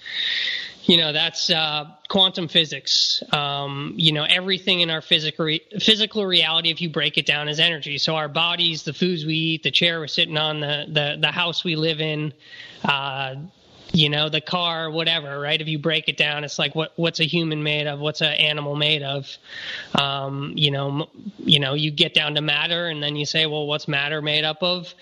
[0.85, 3.23] you know that's uh, quantum physics.
[3.33, 7.61] Um, you know everything in our physical physical reality, if you break it down, is
[7.61, 7.99] energy.
[7.99, 11.33] So our bodies, the foods we eat, the chair we're sitting on, the the, the
[11.33, 12.33] house we live in,
[12.85, 13.37] uh,
[13.93, 15.61] you know the car whatever right?
[15.61, 18.01] If you break it down it's like what what's a human made of?
[18.01, 19.37] What's an animal made of?
[19.95, 23.67] Um, you know you know you get down to matter and then you say well
[23.67, 24.93] what's matter made up of?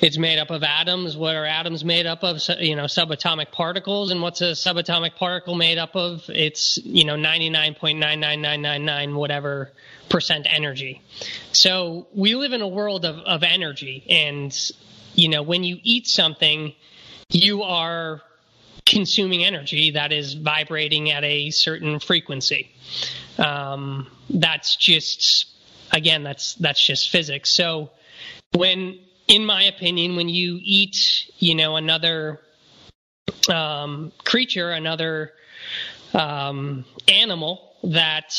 [0.00, 1.16] It's made up of atoms.
[1.16, 2.40] What are atoms made up of?
[2.60, 4.12] You know subatomic particles.
[4.12, 6.22] And what's a subatomic particle made up of?
[6.28, 9.72] It's you know 99.99999 whatever
[10.08, 11.02] percent energy.
[11.52, 14.04] So we live in a world of, of energy.
[14.08, 14.56] And
[15.14, 16.74] you know when you eat something
[17.30, 18.22] you are
[18.86, 22.70] consuming energy that is vibrating at a certain frequency.
[23.38, 25.46] Um, that's just
[25.92, 27.50] again that's that's just physics.
[27.50, 27.90] So
[28.54, 32.40] when in my opinion when you eat you know another
[33.52, 35.32] um, creature another
[36.14, 38.34] um, animal that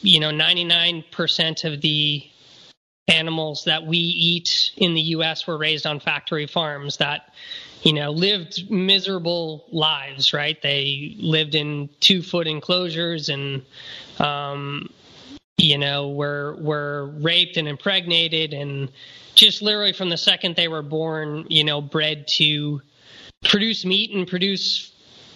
[0.00, 2.28] you know 99% of the
[3.06, 7.32] animals that we eat in the US were raised on factory farms that
[7.84, 10.60] you know, lived miserable lives, right?
[10.62, 13.62] They lived in two foot enclosures and,
[14.18, 14.88] um,
[15.58, 18.90] you know, were, were raped and impregnated and
[19.34, 22.80] just literally from the second they were born, you know, bred to
[23.44, 24.90] produce meat and produce,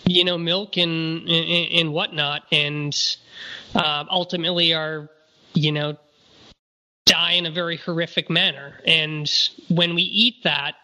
[0.07, 2.45] you know, milk and, and, and whatnot.
[2.51, 2.97] And,
[3.75, 5.11] uh, ultimately are,
[5.53, 5.99] you know,
[7.05, 8.81] die in a very horrific manner.
[8.87, 9.31] And
[9.69, 10.77] when we eat that,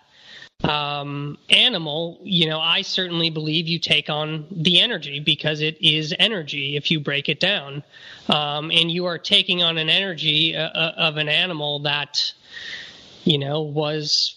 [0.65, 6.15] um, animal, you know, I certainly believe you take on the energy because it is
[6.19, 7.83] energy if you break it down.
[8.29, 12.33] Um, and you are taking on an energy uh, uh, of an animal that,
[13.25, 14.37] you know, was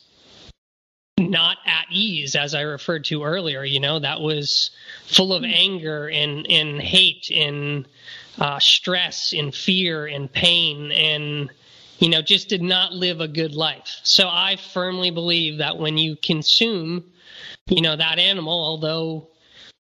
[1.18, 4.72] not at ease, as I referred to earlier, you know, that was
[5.06, 7.88] full of anger and, and hate and
[8.38, 11.50] uh, stress and fear and pain and
[12.00, 14.00] you know, just did not live a good life.
[14.04, 17.06] So I firmly believe that when you consume,
[17.68, 19.30] you know, that animal, although,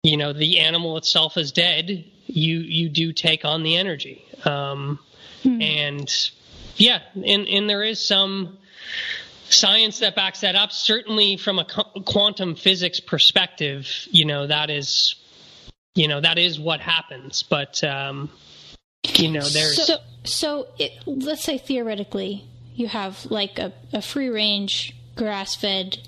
[0.02, 4.24] you know, the animal itself is dead, you you do take on the energy.
[4.44, 4.98] Um,
[5.42, 5.60] hmm.
[5.60, 6.30] And
[6.76, 8.58] yeah, and and there is some
[9.50, 10.72] science that backs that up.
[10.72, 15.16] Certainly, from a quantum physics perspective, you know that is,
[15.94, 17.42] you know that is what happens.
[17.42, 18.30] But um,
[19.20, 19.96] you know, there's so.
[20.24, 25.98] So it, let's say theoretically, you have like a, a free range grass fed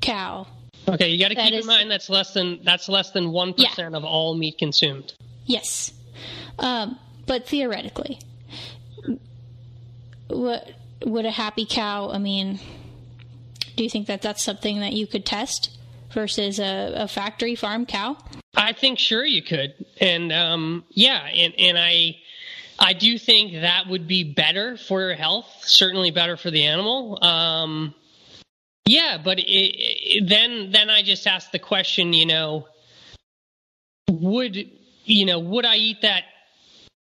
[0.00, 0.46] cow.
[0.88, 3.54] Okay, you got to keep is, in mind that's less than that's less than one
[3.56, 3.88] yeah.
[3.92, 5.12] of all meat consumed.
[5.44, 5.92] Yes,
[6.58, 8.20] um, but theoretically,
[10.28, 10.70] what
[11.04, 12.10] would a happy cow?
[12.10, 12.58] I mean,
[13.76, 15.76] do you think that that's something that you could test
[16.12, 18.16] versus a, a factory farm cow?
[18.56, 22.16] I think sure you could, and um, yeah, and and I.
[22.78, 27.22] I do think that would be better for your health, certainly better for the animal.
[27.22, 27.94] Um,
[28.86, 32.68] yeah, but it, it, then then I just ask the question, you know,
[34.08, 34.56] would
[35.04, 36.24] you know would I eat that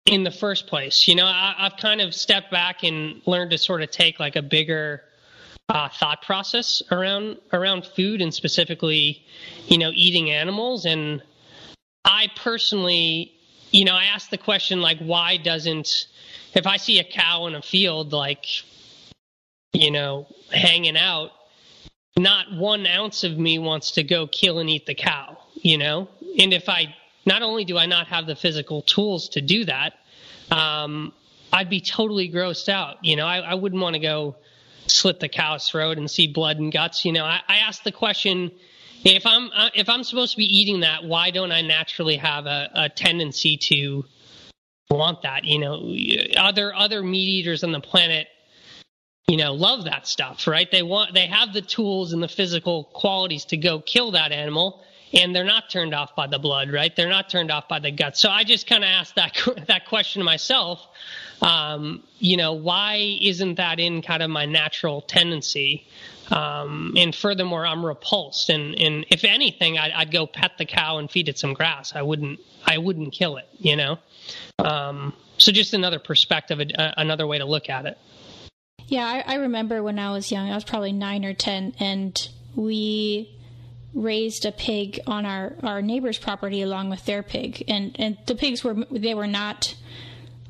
[0.07, 1.07] in the first place.
[1.07, 4.37] You know, I, have kind of stepped back and learned to sort of take like
[4.37, 5.03] a bigger
[5.69, 9.25] uh, thought process around around food and specifically,
[9.69, 10.85] you know, eating animals.
[10.85, 11.23] And
[12.05, 13.33] I personally,
[13.71, 16.07] you know, I ask the question like, why doesn't
[16.55, 18.45] if I see a cow in a field like,
[19.73, 21.31] you know, hanging out,
[22.17, 25.39] not one ounce of me wants to go kill and eat the cow.
[25.55, 26.95] You know, and if I
[27.27, 29.93] not only do I not have the physical tools to do that,
[30.51, 31.13] um,
[31.53, 32.97] I'd be totally grossed out.
[33.03, 34.37] You know, I, I wouldn't want to go
[34.87, 37.05] slit the cow's throat and see blood and guts.
[37.05, 38.53] You know, I, I ask the question:
[39.05, 42.47] if I'm uh, if I'm supposed to be eating that, why don't I naturally have
[42.47, 44.05] a, a tendency to
[44.91, 45.45] want that?
[45.45, 45.95] You know,
[46.37, 48.29] other other meat eaters on the planet
[49.29, 52.83] you know love that stuff right they want they have the tools and the physical
[52.83, 54.83] qualities to go kill that animal
[55.13, 56.95] and they're not turned off by the blood, right?
[56.95, 58.21] They're not turned off by the guts.
[58.21, 59.37] So I just kind of asked that
[59.69, 60.87] that question to myself.
[61.43, 65.87] Um, you know, why isn't that in kind of my natural tendency?
[66.31, 68.51] Um, and furthermore, I'm repulsed.
[68.51, 71.95] And, and if anything, I'd, I'd, go pet the cow and feed it some grass.
[71.95, 72.41] I wouldn't.
[72.65, 73.49] I wouldn't kill it.
[73.59, 73.99] You know.
[74.59, 77.99] Um, so just another perspective, another way to look at it.
[78.87, 80.51] Yeah, I, I remember when I was young.
[80.51, 83.37] I was probably nine or ten, and we
[83.95, 88.35] raised a pig on our, our neighbor's property along with their pig and and the
[88.37, 89.75] pigs were they were not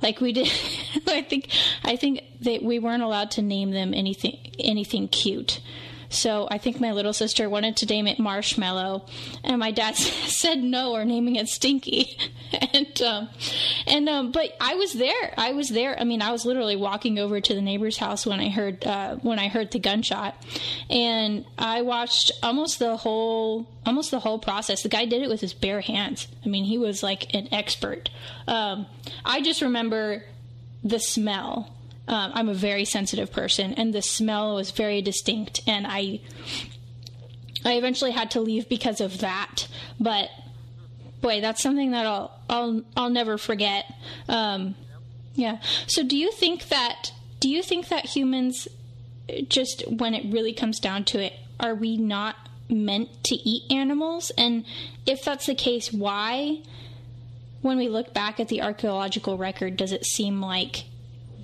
[0.03, 0.51] like we did
[1.07, 1.49] i think
[1.85, 5.61] i think that we weren't allowed to name them anything anything cute
[6.11, 9.07] so I think my little sister wanted to name it Marshmallow,
[9.45, 12.19] and my dad said no, or naming it Stinky.
[12.73, 13.29] and um,
[13.87, 15.33] and um, but I was there.
[15.39, 15.99] I was there.
[15.99, 19.17] I mean, I was literally walking over to the neighbor's house when I heard uh,
[19.17, 20.35] when I heard the gunshot,
[20.91, 24.83] and I watched almost the whole almost the whole process.
[24.83, 26.27] The guy did it with his bare hands.
[26.45, 28.11] I mean, he was like an expert.
[28.49, 28.87] Um,
[29.25, 30.25] I just remember
[30.83, 31.75] the smell
[32.11, 36.21] um, I'm a very sensitive person, and the smell was very distinct, and I
[37.65, 39.69] I eventually had to leave because of that.
[40.01, 40.29] But
[41.21, 43.85] boy, that's something that I'll I'll I'll never forget.
[44.29, 44.75] Um,
[45.37, 45.61] yeah.
[45.87, 48.67] So, do you think that do you think that humans,
[49.49, 52.35] just when it really comes down to it, are we not
[52.69, 54.33] meant to eat animals?
[54.37, 54.65] And
[55.07, 56.63] if that's the case, why?
[57.63, 60.85] When we look back at the archaeological record, does it seem like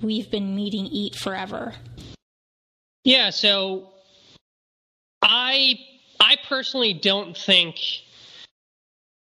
[0.01, 1.73] we've been meeting eat forever?
[3.03, 3.89] Yeah, so
[5.21, 5.79] I
[6.19, 7.77] I personally don't think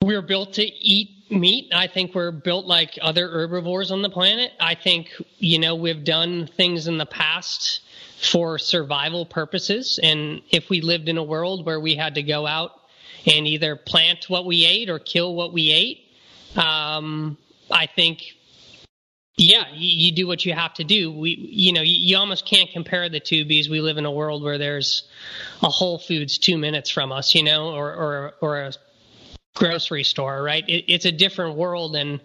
[0.02, 1.72] we're built to eat meat.
[1.74, 4.52] I think we're built like other herbivores on the planet.
[4.58, 7.82] I think, you know, we've done things in the past
[8.20, 10.00] for survival purposes.
[10.02, 12.72] And if we lived in a world where we had to go out
[13.26, 16.09] and either plant what we ate or kill what we ate,
[16.56, 17.38] um,
[17.70, 18.34] I think
[19.36, 21.10] yeah, you, you, do what you have to do.
[21.10, 24.10] We, you know, you, you, almost can't compare the two because we live in a
[24.10, 25.04] world where there's
[25.62, 28.72] a Whole Foods two minutes from us, you know, or or, or a
[29.54, 30.68] grocery store, right?
[30.68, 32.20] It, it's a different world, and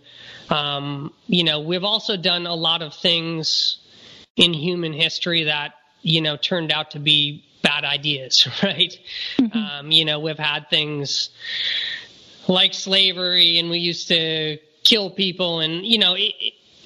[0.49, 3.77] um, you know, we've also done a lot of things
[4.35, 8.93] in human history that you know turned out to be bad ideas, right?
[9.39, 9.57] Mm-hmm.
[9.57, 11.29] Um, you know, we've had things
[12.47, 16.15] like slavery, and we used to kill people, and you know.
[16.15, 16.33] It,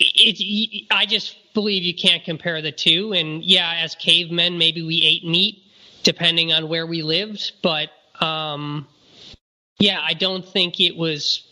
[0.01, 3.11] it, I just believe you can't compare the two.
[3.11, 5.61] And yeah, as cavemen, maybe we ate meat
[6.03, 7.89] depending on where we lived, but
[8.21, 8.87] um,
[9.79, 11.45] yeah, I don't think it was.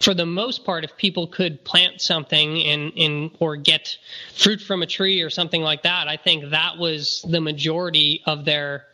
[0.00, 3.98] For the most part, if people could plant something and, and or get
[4.34, 8.46] fruit from a tree or something like that, I think that was the majority of
[8.46, 8.86] their,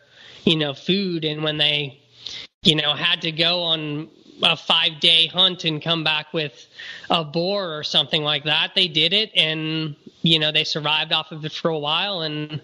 [0.43, 1.23] you know, food.
[1.23, 2.01] And when they,
[2.61, 4.09] you know, had to go on
[4.41, 6.67] a five day hunt and come back with
[7.09, 8.71] a boar or something like that.
[8.75, 12.21] They did it and, you know, they survived off of it for a while.
[12.21, 12.61] And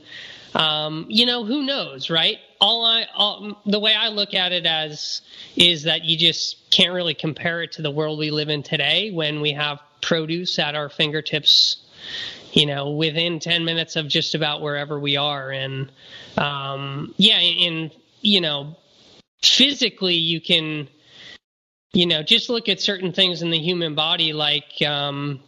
[0.55, 2.37] um, you know, who knows, right?
[2.61, 5.21] All I, all, the way I look at it as
[5.55, 9.11] is that you just can't really compare it to the world we live in today
[9.11, 11.77] when we have produce at our fingertips,
[12.51, 15.49] you know, within 10 minutes of just about wherever we are.
[15.49, 15.91] And,
[16.37, 18.75] um, yeah, in, you know,
[19.41, 20.87] physically you can,
[21.93, 25.39] you know, just look at certain things in the human body like, um,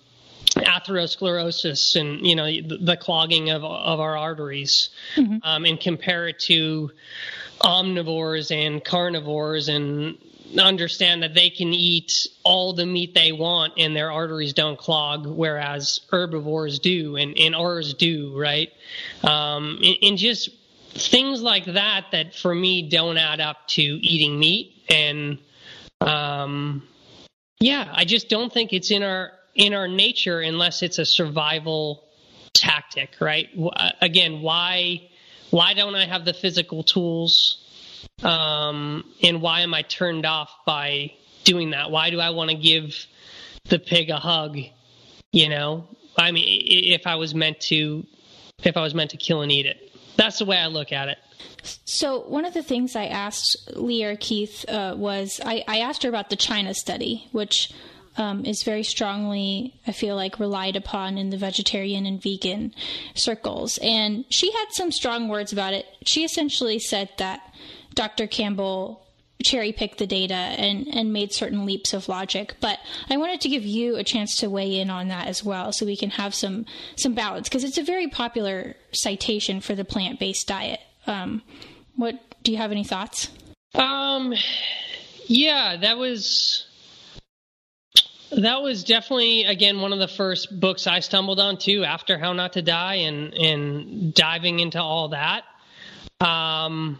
[0.56, 5.38] atherosclerosis and you know the, the clogging of of our arteries, mm-hmm.
[5.44, 6.92] um, and compare it to
[7.62, 10.18] omnivores and carnivores and
[10.60, 15.26] understand that they can eat all the meat they want and their arteries don't clog,
[15.26, 18.72] whereas herbivores do and, and ours do, right?
[19.24, 20.50] Um, and, and, just
[20.90, 24.84] things like that that for me don't add up to eating meat.
[24.90, 25.40] And
[26.06, 26.84] um,
[27.60, 32.04] yeah, I just don't think it's in our in our nature unless it's a survival
[32.54, 33.50] tactic, right?
[33.58, 35.10] Uh, again, why
[35.50, 37.62] why don't I have the physical tools?
[38.24, 41.92] Um, and why am I turned off by doing that?
[41.92, 43.06] Why do I want to give
[43.66, 44.58] the pig a hug?
[45.32, 45.88] You know,
[46.18, 48.06] I mean, if I was meant to,
[48.64, 51.10] if I was meant to kill and eat it, that's the way I look at
[51.10, 51.18] it.
[51.86, 56.10] So one of the things I asked Lierre Keith uh, was I, I asked her
[56.10, 57.72] about the China study, which
[58.18, 62.74] um, is very strongly, I feel like, relied upon in the vegetarian and vegan
[63.14, 63.78] circles.
[63.82, 65.86] And she had some strong words about it.
[66.06, 67.54] She essentially said that
[67.94, 68.28] Dr.
[68.28, 69.02] Campbell
[69.44, 72.56] cherry picked the data and, and made certain leaps of logic.
[72.62, 72.80] But
[73.10, 75.86] I wanted to give you a chance to weigh in on that as well so
[75.86, 76.66] we can have some,
[76.96, 80.80] some balance because it's a very popular citation for the plant based diet.
[81.08, 81.42] Um,
[81.96, 83.30] what do you have any thoughts?
[83.74, 84.34] Um,
[85.28, 86.66] yeah, that was
[88.32, 92.34] that was definitely again one of the first books I stumbled on too after How
[92.34, 95.44] Not to Die and and diving into all that.
[96.20, 97.00] Um,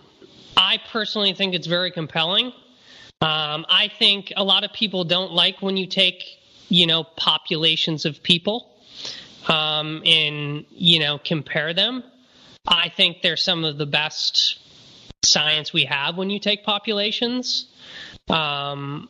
[0.58, 2.48] I personally think it's very compelling.
[3.22, 6.24] Um, I think a lot of people don't like when you take
[6.70, 8.76] you know populations of people
[9.48, 12.04] um, and you know compare them.
[12.68, 14.60] I think they're some of the best
[15.24, 17.68] science we have when you take populations.
[18.30, 19.10] Um,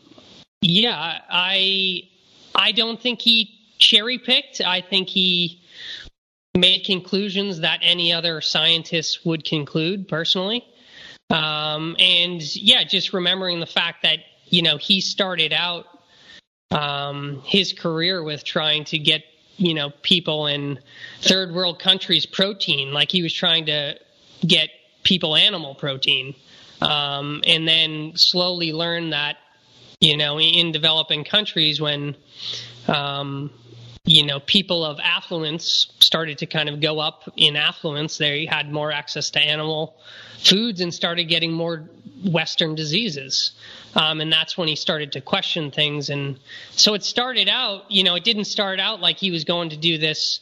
[0.61, 2.03] yeah, I
[2.53, 4.61] I don't think he cherry picked.
[4.61, 5.61] I think he
[6.55, 10.65] made conclusions that any other scientist would conclude personally.
[11.29, 15.85] Um, and yeah, just remembering the fact that you know he started out
[16.71, 19.23] um, his career with trying to get
[19.57, 20.79] you know people in
[21.21, 23.97] third world countries protein, like he was trying to
[24.45, 24.69] get
[25.03, 26.35] people animal protein,
[26.81, 29.37] um, and then slowly learn that
[29.99, 32.15] you know, in developing countries when,
[32.87, 33.51] um,
[34.05, 38.17] you know, people of affluence started to kind of go up in affluence.
[38.17, 39.95] They had more access to animal
[40.39, 41.89] foods and started getting more
[42.23, 43.51] Western diseases.
[43.95, 46.09] Um, and that's when he started to question things.
[46.09, 46.39] And
[46.71, 49.77] so it started out, you know, it didn't start out like he was going to
[49.77, 50.39] do this,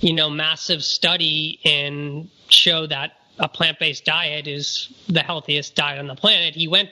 [0.00, 5.98] you know, massive study and show that a plant based diet is the healthiest diet
[5.98, 6.54] on the planet.
[6.54, 6.90] He went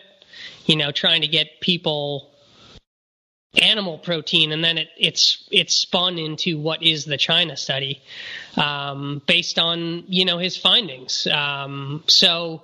[0.66, 2.30] you know, trying to get people
[3.54, 8.00] animal protein, and then it, it's it's spun into what is the China study,
[8.56, 11.26] um, based on you know his findings.
[11.26, 12.62] Um, so,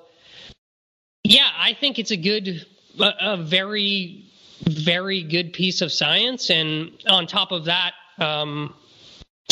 [1.25, 2.65] yeah, I think it's a good,
[3.01, 4.27] a, a, very,
[4.63, 8.75] very good piece of science, and on top of that, um,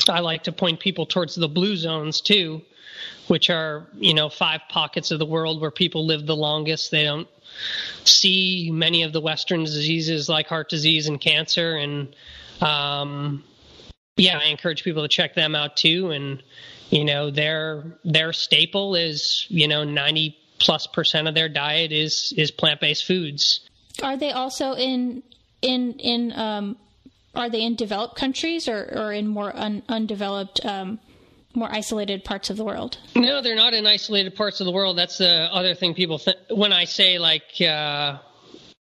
[0.08, 2.62] I like to point people towards the blue zones too,
[3.26, 6.92] which are you know five pockets of the world where people live the longest.
[6.92, 7.28] They don't
[8.04, 11.76] see many of the Western diseases like heart disease and cancer.
[11.76, 12.14] And
[12.60, 13.44] um,
[14.16, 16.10] yeah, I encourage people to check them out too.
[16.10, 16.42] And
[16.90, 22.32] you know, their their staple is you know ninety plus percent of their diet is
[22.36, 23.60] is plant based foods.
[24.02, 25.22] Are they also in
[25.62, 26.76] in in um,
[27.34, 31.00] are they in developed countries or, or in more un, undeveloped um,
[31.54, 32.98] more isolated parts of the world.
[33.14, 34.98] No, they're not in isolated parts of the world.
[34.98, 38.18] That's the other thing people th- when I say like uh,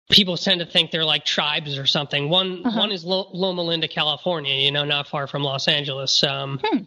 [0.10, 2.30] people tend to think they're like tribes or something.
[2.30, 2.80] One uh-huh.
[2.80, 4.55] one is Lo- Loma Linda, California.
[4.55, 6.24] You know, not far from Los Angeles.
[6.24, 6.84] Um, hmm.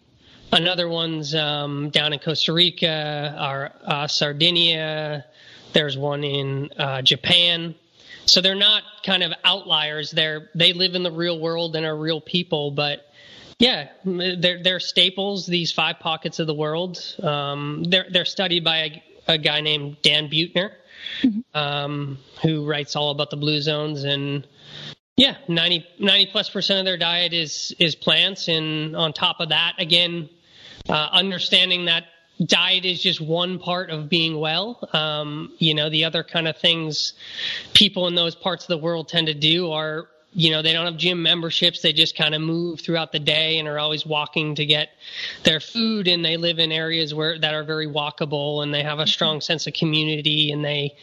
[0.53, 5.25] Another one's um, down in Costa Rica, or uh, Sardinia.
[5.73, 7.77] There's one in uh, Japan.
[8.27, 10.11] So they're not kind of outliers.
[10.11, 13.07] They're they live in the real world and are real people, but
[13.61, 15.47] yeah, they're they're staples.
[15.47, 16.99] These five pockets of the world.
[17.23, 19.03] Um, they're they're studied by a,
[19.35, 20.71] a guy named Dan Buettner,
[21.21, 21.41] mm-hmm.
[21.53, 24.47] um, who writes all about the blue zones and.
[25.17, 29.51] Yeah, 90, 90 plus percent of their diet is is plants, and on top of
[29.51, 30.31] that, again,
[30.89, 32.05] uh, understanding that
[32.43, 34.89] diet is just one part of being well.
[34.95, 37.13] Um, you know, the other kind of things
[37.75, 40.87] people in those parts of the world tend to do are you know they don't
[40.87, 41.83] have gym memberships.
[41.83, 44.91] They just kind of move throughout the day and are always walking to get
[45.43, 46.07] their food.
[46.07, 49.37] And they live in areas where that are very walkable and they have a strong
[49.37, 49.43] mm-hmm.
[49.43, 50.95] sense of community and they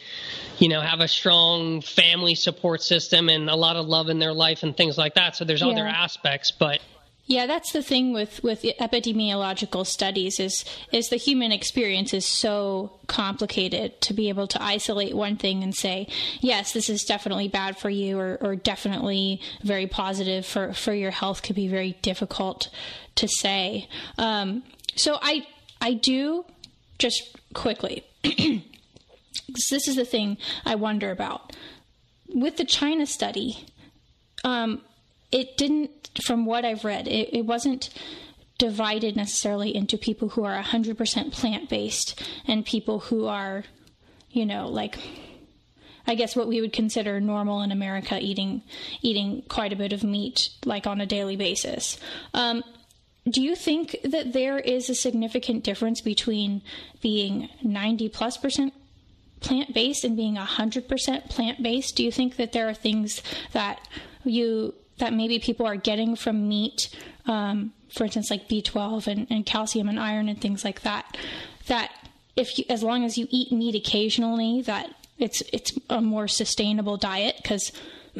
[0.58, 4.32] you know have a strong family support system and a lot of love in their
[4.32, 5.36] life and things like that.
[5.36, 5.68] So there's yeah.
[5.68, 6.80] other aspects but
[7.28, 12.98] yeah, that's the thing with, with epidemiological studies is is the human experience is so
[13.06, 16.08] complicated to be able to isolate one thing and say,
[16.40, 21.10] yes, this is definitely bad for you or, or definitely very positive for, for your
[21.10, 22.70] health could be very difficult
[23.16, 23.86] to say.
[24.16, 24.62] Um,
[24.96, 25.46] so I
[25.82, 26.46] I do
[26.98, 31.54] just quickly this is the thing I wonder about.
[32.28, 33.66] With the China study,
[34.44, 34.80] um,
[35.30, 37.90] it didn't from what I've read, it, it wasn't
[38.58, 43.64] divided necessarily into people who are 100% plant based and people who are,
[44.30, 44.98] you know, like
[46.06, 48.62] I guess what we would consider normal in America, eating
[49.02, 51.98] eating quite a bit of meat like on a daily basis.
[52.32, 52.64] Um,
[53.30, 56.62] do you think that there is a significant difference between
[57.02, 58.72] being 90 plus percent
[59.40, 61.94] plant based and being 100% plant based?
[61.94, 63.22] Do you think that there are things
[63.52, 63.86] that
[64.24, 66.94] you that maybe people are getting from meat,
[67.26, 71.16] um, for instance, like B12 and, and, calcium and iron and things like that,
[71.66, 71.90] that
[72.36, 76.96] if you, as long as you eat meat occasionally, that it's it's a more sustainable
[76.96, 77.72] diet because,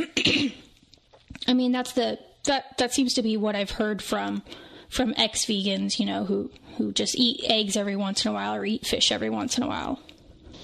[1.46, 4.42] I mean, that's the that that seems to be what I've heard from
[4.88, 8.54] from ex vegans, you know, who who just eat eggs every once in a while
[8.54, 10.00] or eat fish every once in a while.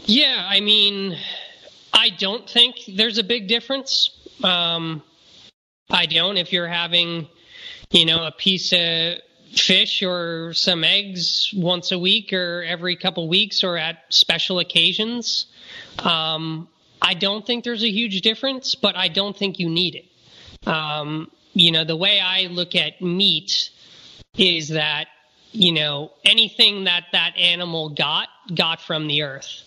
[0.06, 1.16] Yeah, I mean,
[1.92, 4.10] I don't think there's a big difference.
[4.42, 5.02] Um,
[5.90, 6.36] I don't.
[6.36, 7.28] If you're having,
[7.90, 9.18] you know, a piece of
[9.54, 15.46] fish or some eggs once a week or every couple weeks or at special occasions,
[15.98, 16.68] um,
[17.00, 20.68] I don't think there's a huge difference, but I don't think you need it.
[20.68, 23.70] Um, you know, the way I look at meat
[24.36, 25.06] is that,
[25.52, 29.62] you know, anything that that animal got, got from the earth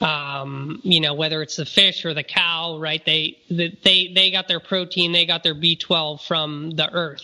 [0.00, 3.04] um, you know, whether it's the fish or the cow, right?
[3.04, 7.22] They they they got their protein, they got their B12 from the earth.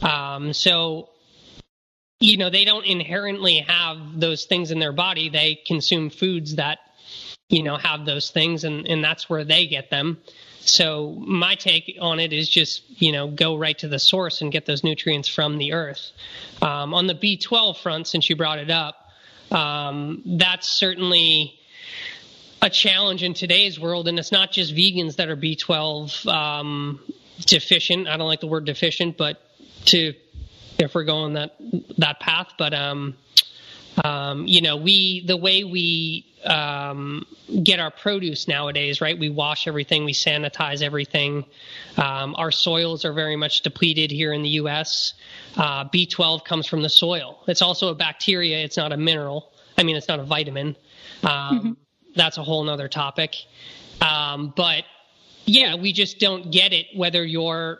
[0.00, 1.10] Um, so,
[2.18, 5.28] you know, they don't inherently have those things in their body.
[5.28, 6.80] They consume foods that,
[7.48, 10.18] you know, have those things, and and that's where they get them.
[10.64, 14.50] So my take on it is just you know go right to the source and
[14.50, 16.10] get those nutrients from the earth.
[16.60, 18.96] Um, on the B12 front, since you brought it up,
[19.52, 21.58] um, that's certainly
[22.62, 27.00] a challenge in today's world, and it's not just vegans that are B12 um,
[27.40, 28.06] deficient.
[28.06, 29.42] I don't like the word deficient, but
[29.86, 30.14] to
[30.78, 31.56] if we're going that
[31.98, 33.16] that path, but um,
[34.04, 37.26] um, you know, we the way we um,
[37.64, 39.18] get our produce nowadays, right?
[39.18, 41.44] We wash everything, we sanitize everything.
[41.96, 45.14] Um, our soils are very much depleted here in the U.S.
[45.56, 47.42] Uh, B12 comes from the soil.
[47.48, 48.58] It's also a bacteria.
[48.58, 49.52] It's not a mineral.
[49.76, 50.76] I mean, it's not a vitamin.
[51.24, 51.72] Um, mm-hmm
[52.14, 53.36] that's a whole nother topic.
[54.00, 54.84] Um, but
[55.44, 57.78] yeah, we just don't get it whether you're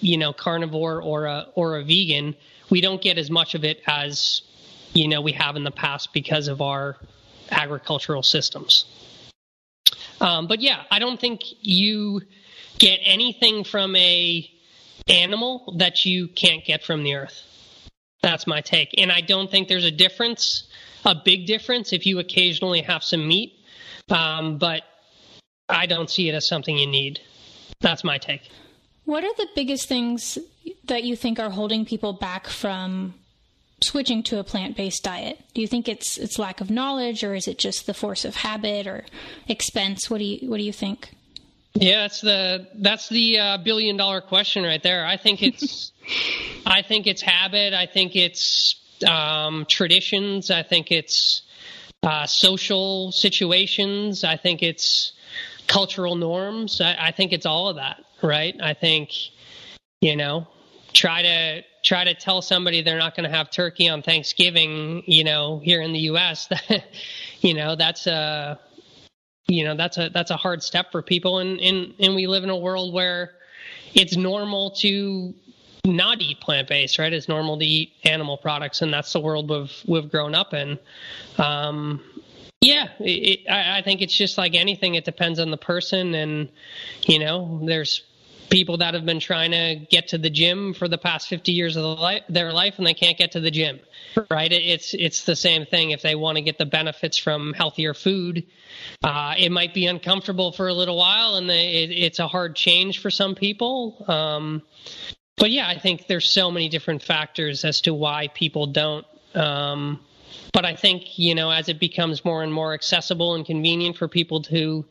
[0.00, 2.36] you know carnivore or a or a vegan.
[2.70, 4.42] We don't get as much of it as
[4.92, 6.96] you know we have in the past because of our
[7.50, 8.84] agricultural systems.
[10.20, 12.22] Um, but yeah, I don't think you
[12.78, 14.48] get anything from a
[15.08, 17.42] animal that you can't get from the earth.
[18.22, 20.64] That's my take, and I don't think there's a difference
[21.04, 23.58] a big difference if you occasionally have some meat,
[24.10, 24.82] um, but
[25.68, 27.20] I don't see it as something you need.
[27.80, 28.48] That's my take.
[29.04, 30.38] What are the biggest things
[30.84, 33.14] that you think are holding people back from
[33.80, 35.40] switching to a plant-based diet?
[35.54, 38.36] Do you think it's it's lack of knowledge, or is it just the force of
[38.36, 39.04] habit or
[39.46, 40.10] expense?
[40.10, 41.10] What do you what do you think?
[41.74, 45.06] Yeah, that's the that's the uh, billion dollar question right there.
[45.06, 45.92] I think it's
[46.66, 47.74] I think it's habit.
[47.74, 48.74] I think it's
[49.04, 50.50] um, traditions.
[50.50, 51.42] I think it's
[52.02, 54.24] uh, social situations.
[54.24, 55.12] I think it's
[55.66, 56.80] cultural norms.
[56.80, 58.56] I, I think it's all of that, right?
[58.60, 59.12] I think,
[60.00, 60.48] you know,
[60.92, 65.24] try to try to tell somebody they're not going to have turkey on Thanksgiving, you
[65.24, 66.48] know, here in the U.S.
[66.68, 66.84] That,
[67.40, 68.58] you know, that's a,
[69.46, 72.44] you know, that's a that's a hard step for people, and and and we live
[72.44, 73.32] in a world where
[73.94, 75.34] it's normal to
[75.88, 77.12] not eat plant based, right?
[77.12, 80.78] It's normal to eat animal products, and that's the world we've we've grown up in.
[81.38, 82.00] Um,
[82.60, 84.94] yeah, it, I, I think it's just like anything.
[84.94, 86.50] It depends on the person, and
[87.02, 88.02] you know, there's
[88.50, 91.76] people that have been trying to get to the gym for the past 50 years
[91.76, 93.78] of the their life and they can't get to the gym
[94.30, 97.52] right it, it's it's the same thing if they want to get the benefits from
[97.52, 98.46] healthier food
[99.04, 102.56] uh, it might be uncomfortable for a little while and they, it, it's a hard
[102.56, 104.62] change for some people um,
[105.38, 110.00] but yeah i think there's so many different factors as to why people don't um,
[110.52, 114.08] but I think, you know, as it becomes more and more accessible and convenient for
[114.08, 114.84] people to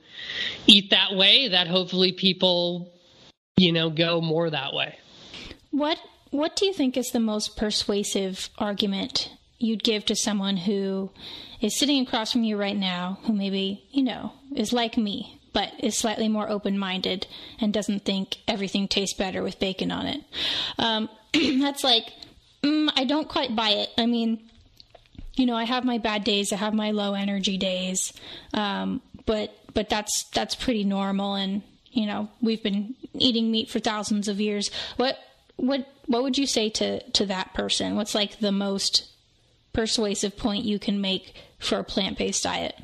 [0.67, 2.93] eat that way, that hopefully people
[3.57, 4.97] you know, go more that way.
[5.71, 11.09] What what do you think is the most persuasive argument you'd give to someone who
[11.61, 15.73] is sitting across from you right now, who maybe, you know, is like me, but
[15.79, 17.25] is slightly more open minded
[17.59, 20.21] and doesn't think everything tastes better with bacon on it?
[20.77, 22.03] Um, that's like,
[22.61, 23.89] mm, I don't quite buy it.
[23.97, 24.51] I mean,
[25.35, 28.13] you know, I have my bad days, I have my low energy days,
[28.53, 33.79] um, but but that's that's pretty normal and you know we've been eating meat for
[33.79, 34.69] thousands of years.
[34.97, 35.17] What
[35.55, 37.95] what what would you say to to that person?
[37.95, 39.09] What's like the most
[39.73, 42.75] persuasive point you can make for a plant based diet?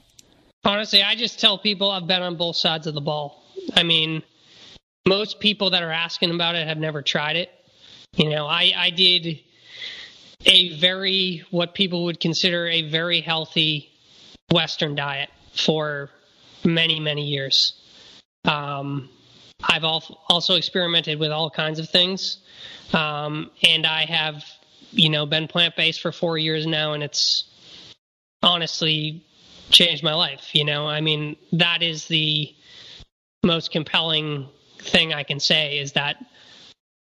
[0.66, 3.44] Honestly, I just tell people I've been on both sides of the ball.
[3.76, 4.24] I mean,
[5.06, 7.50] most people that are asking about it have never tried it.
[8.16, 9.40] You know, I, I did
[10.46, 13.92] a very, what people would consider a very healthy
[14.52, 16.10] Western diet for
[16.64, 17.74] many, many years.
[18.46, 19.10] Um,
[19.62, 22.38] I've also experimented with all kinds of things,
[22.94, 24.44] um, and I have,
[24.92, 27.46] you know, been plant based for four years now, and it's
[28.42, 29.26] honestly
[29.70, 30.54] changed my life.
[30.54, 32.54] You know, I mean, that is the
[33.44, 34.50] most compelling
[34.80, 36.18] thing I can say is that,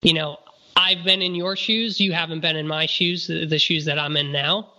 [0.02, 0.38] you know,
[0.74, 4.16] I've been in your shoes, you haven't been in my shoes, the, shoes that I'm
[4.16, 4.72] in now.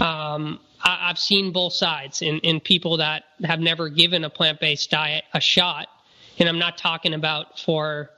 [0.00, 4.60] Um, I, have seen both sides in, in people that have never given a plant
[4.60, 5.88] based diet a shot
[6.38, 8.10] and I'm not talking about for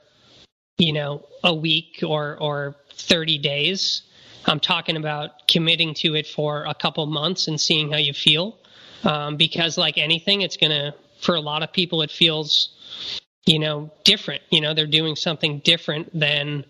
[0.77, 4.03] you know a week or or 30 days.
[4.45, 8.57] I'm talking about committing to it for a couple months and seeing how you feel.
[9.03, 12.69] Um, because like anything, it's gonna for a lot of people it feels
[13.45, 14.41] you know different.
[14.49, 16.65] You know they're doing something different than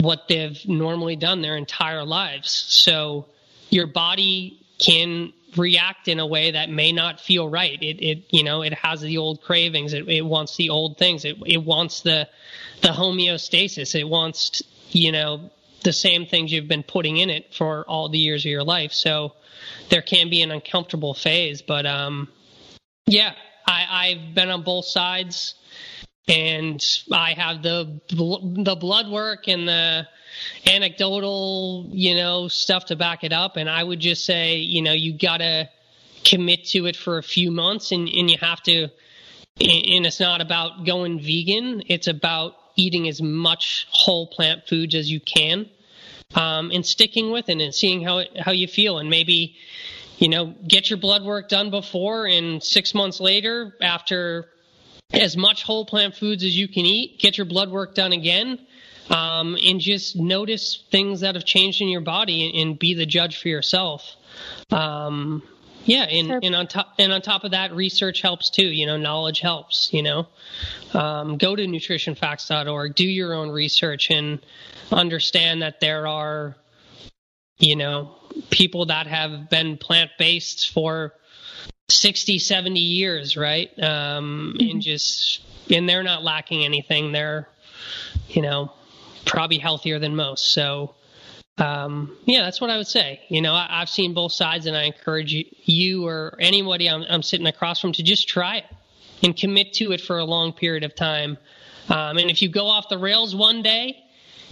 [0.00, 2.50] what they've normally done their entire lives.
[2.50, 3.26] So
[3.70, 7.80] your body can react in a way that may not feel right.
[7.82, 9.92] It, it you know, it has the old cravings.
[9.92, 11.24] It, it wants the old things.
[11.24, 12.28] It, it wants the,
[12.80, 13.94] the homeostasis.
[13.94, 15.50] It wants, you know,
[15.84, 18.92] the same things you've been putting in it for all the years of your life.
[18.92, 19.32] So
[19.88, 22.28] there can be an uncomfortable phase, but, um,
[23.06, 23.32] yeah,
[23.66, 25.54] I, I've been on both sides
[26.28, 30.06] and I have the, the blood work and the,
[30.66, 33.56] anecdotal, you know, stuff to back it up.
[33.56, 35.68] And I would just say, you know, you got to
[36.24, 40.40] commit to it for a few months and, and you have to, and it's not
[40.40, 41.82] about going vegan.
[41.86, 45.68] It's about eating as much whole plant foods as you can.
[46.34, 49.54] Um, and sticking with it and seeing how it, how you feel and maybe
[50.16, 54.48] you know get your blood work done before and six months later after
[55.12, 58.58] as much whole plant foods as you can eat get your blood work done again
[59.10, 63.06] um, and just notice things that have changed in your body and, and be the
[63.06, 64.16] judge for yourself.
[64.70, 65.42] Um,
[65.84, 68.66] yeah, and, and on top and on top of that, research helps too.
[68.66, 69.92] You know, knowledge helps.
[69.92, 70.28] You know,
[70.94, 74.40] um, go to nutritionfacts.org, do your own research, and
[74.90, 76.56] understand that there are,
[77.58, 78.14] you know,
[78.50, 81.14] people that have been plant based for
[81.88, 83.70] 60, 70 years, right?
[83.78, 84.70] Um, mm-hmm.
[84.70, 87.12] And just and they're not lacking anything.
[87.12, 87.48] They're,
[88.28, 88.72] you know,
[89.24, 90.52] probably healthier than most.
[90.52, 90.94] So,
[91.58, 93.20] um, yeah, that's what I would say.
[93.28, 97.04] You know, I, have seen both sides, and I encourage you, you or anybody I'm,
[97.08, 98.64] I'm, sitting across from to just try it
[99.22, 101.36] and commit to it for a long period of time.
[101.88, 104.02] Um, and if you go off the rails one day,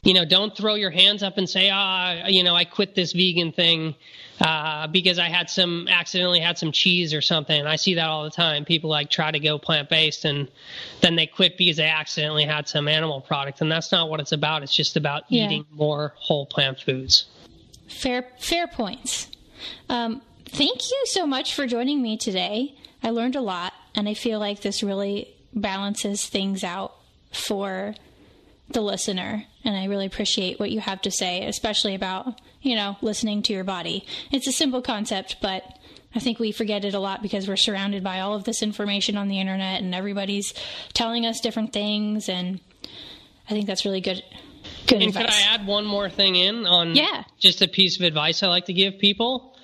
[0.02, 3.12] you know, don't throw your hands up and say, ah, you know, I quit this
[3.12, 3.94] vegan thing
[4.40, 7.66] uh, because I had some accidentally had some cheese or something.
[7.66, 8.64] I see that all the time.
[8.64, 10.48] People like try to go plant based and
[11.00, 14.32] then they quit because they accidentally had some animal product, and that's not what it's
[14.32, 14.62] about.
[14.62, 15.46] It's just about yeah.
[15.46, 17.26] eating more whole plant foods.
[17.88, 19.28] Fair, fair points.
[19.88, 22.76] Um, thank you so much for joining me today.
[23.02, 26.94] I learned a lot, and I feel like this really balances things out
[27.32, 27.94] for
[28.68, 29.44] the listener.
[29.64, 33.52] And I really appreciate what you have to say, especially about, you know, listening to
[33.52, 34.04] your body.
[34.30, 35.62] It's a simple concept, but
[36.14, 39.16] I think we forget it a lot because we're surrounded by all of this information
[39.16, 40.54] on the internet and everybody's
[40.92, 42.28] telling us different things.
[42.28, 42.60] And
[43.48, 44.22] I think that's really good.
[44.86, 45.24] Good and advice.
[45.24, 47.24] could I add one more thing in on yeah.
[47.38, 49.56] just a piece of advice I like to give people?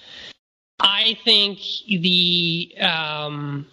[0.79, 3.67] I think the um,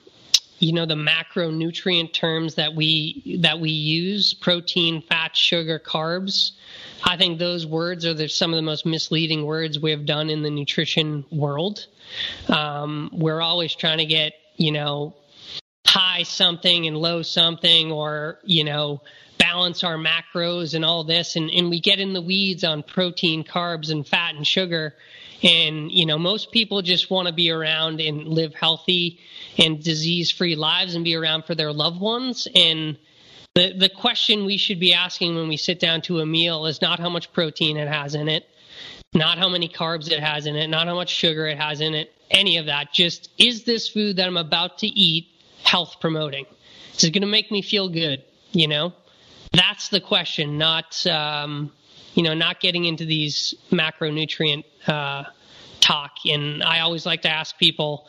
[0.59, 6.51] you know the macronutrient terms that we that we use protein fat sugar carbs
[7.03, 10.29] i think those words are the, some of the most misleading words we have done
[10.29, 11.87] in the nutrition world.
[12.47, 15.15] Um, we're always trying to get you know
[15.85, 19.01] high something and low something or you know
[19.37, 21.35] balance our macros and all this.
[21.35, 24.93] And, and we get in the weeds on protein carbs and fat and sugar.
[25.41, 29.19] And you know most people just want to be around and live healthy
[29.57, 32.47] and disease free lives and be around for their loved ones.
[32.55, 32.97] And
[33.55, 36.81] the the question we should be asking when we sit down to a meal is
[36.81, 38.47] not how much protein it has in it
[39.13, 41.93] not how many carbs it has in it not how much sugar it has in
[41.93, 42.91] it any of that.
[42.91, 45.27] Just is this food that i'm about to eat
[45.63, 46.45] health promoting?
[46.95, 48.93] Is it going to make me feel good you know?
[49.51, 51.71] That's the question not um,
[52.15, 55.25] you know not getting into these macronutrient uh,
[55.79, 56.11] talk.
[56.25, 58.07] And i always like to ask people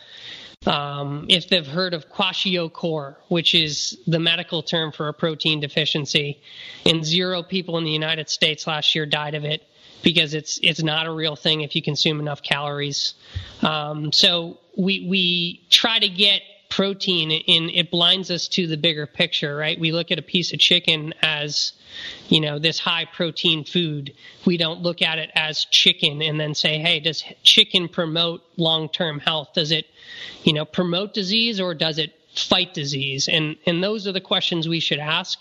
[0.67, 6.41] um, if they've heard of kwashiorkor, which is the medical term for a protein deficiency,
[6.87, 9.63] and zero people in the United States last year died of it
[10.03, 13.15] because it's it's not a real thing if you consume enough calories.
[13.63, 16.43] Um, so we we try to get
[16.75, 19.79] protein and it blinds us to the bigger picture, right?
[19.79, 21.73] We look at a piece of chicken as,
[22.29, 24.13] you know, this high protein food.
[24.45, 28.89] We don't look at it as chicken and then say, hey, does chicken promote long
[28.89, 29.51] term health?
[29.55, 29.87] Does it,
[30.43, 33.29] you know, promote disease or does it fight disease?
[33.29, 35.39] And and those are the questions we should ask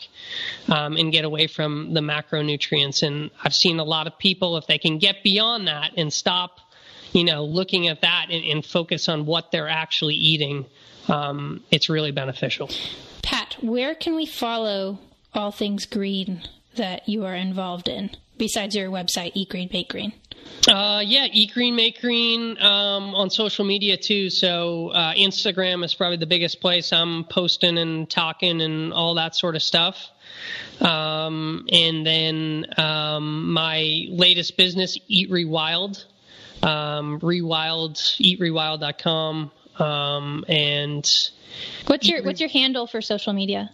[0.67, 3.01] um, and get away from the macronutrients.
[3.01, 6.59] And I've seen a lot of people, if they can get beyond that and stop,
[7.11, 10.67] you know, looking at that and, and focus on what they're actually eating
[11.07, 12.69] um, it's really beneficial.
[13.21, 14.99] Pat, where can we follow
[15.33, 16.43] all things green
[16.75, 20.13] that you are involved in besides your website, Eat Green, Make Green?
[20.67, 24.29] Uh, yeah, Eat Green, Make Green um, on social media too.
[24.29, 29.35] So uh, Instagram is probably the biggest place I'm posting and talking and all that
[29.35, 30.09] sort of stuff.
[30.79, 36.03] Um, and then um, my latest business, Eat Rewild,
[36.61, 39.51] um, rewild, eatrewild.com.
[39.79, 41.09] Um, and
[41.87, 43.71] what's your what's your handle for social media?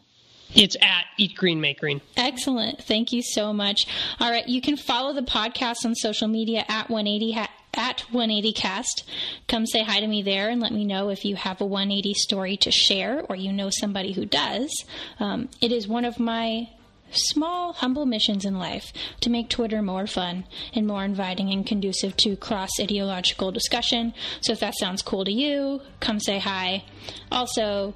[0.56, 2.02] It's at Eat Green Make Green.
[2.18, 2.82] Excellent.
[2.82, 3.86] Thank you so much.
[4.20, 9.04] All right, you can follow the podcast on social media at 180 ha- at 180cast.
[9.48, 12.14] Come say hi to me there and let me know if you have a 180
[12.16, 14.86] story to share or you know somebody who does.
[15.20, 16.70] Um, it is one of my
[17.12, 18.92] small, humble missions in life
[19.22, 24.14] to make Twitter more fun and more inviting and conducive to cross ideological discussion.
[24.42, 26.84] So if that sounds cool to you, come say hi.
[27.32, 27.94] Also,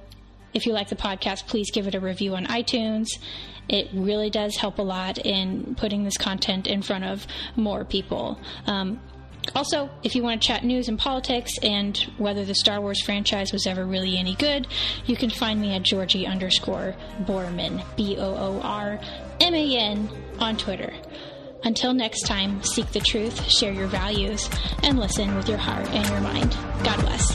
[0.52, 3.06] if you like the podcast, please give it a review on iTunes.
[3.68, 8.38] It really does help a lot in putting this content in front of more people.
[8.66, 9.00] Um,
[9.54, 13.52] also, if you want to chat news and politics and whether the Star Wars franchise
[13.52, 14.66] was ever really any good,
[15.06, 19.00] you can find me at Georgi underscore Boorman, B O O R
[19.40, 20.92] M A N, on Twitter.
[21.64, 24.50] Until next time, seek the truth, share your values,
[24.82, 26.56] and listen with your heart and your mind.
[26.84, 27.34] God bless.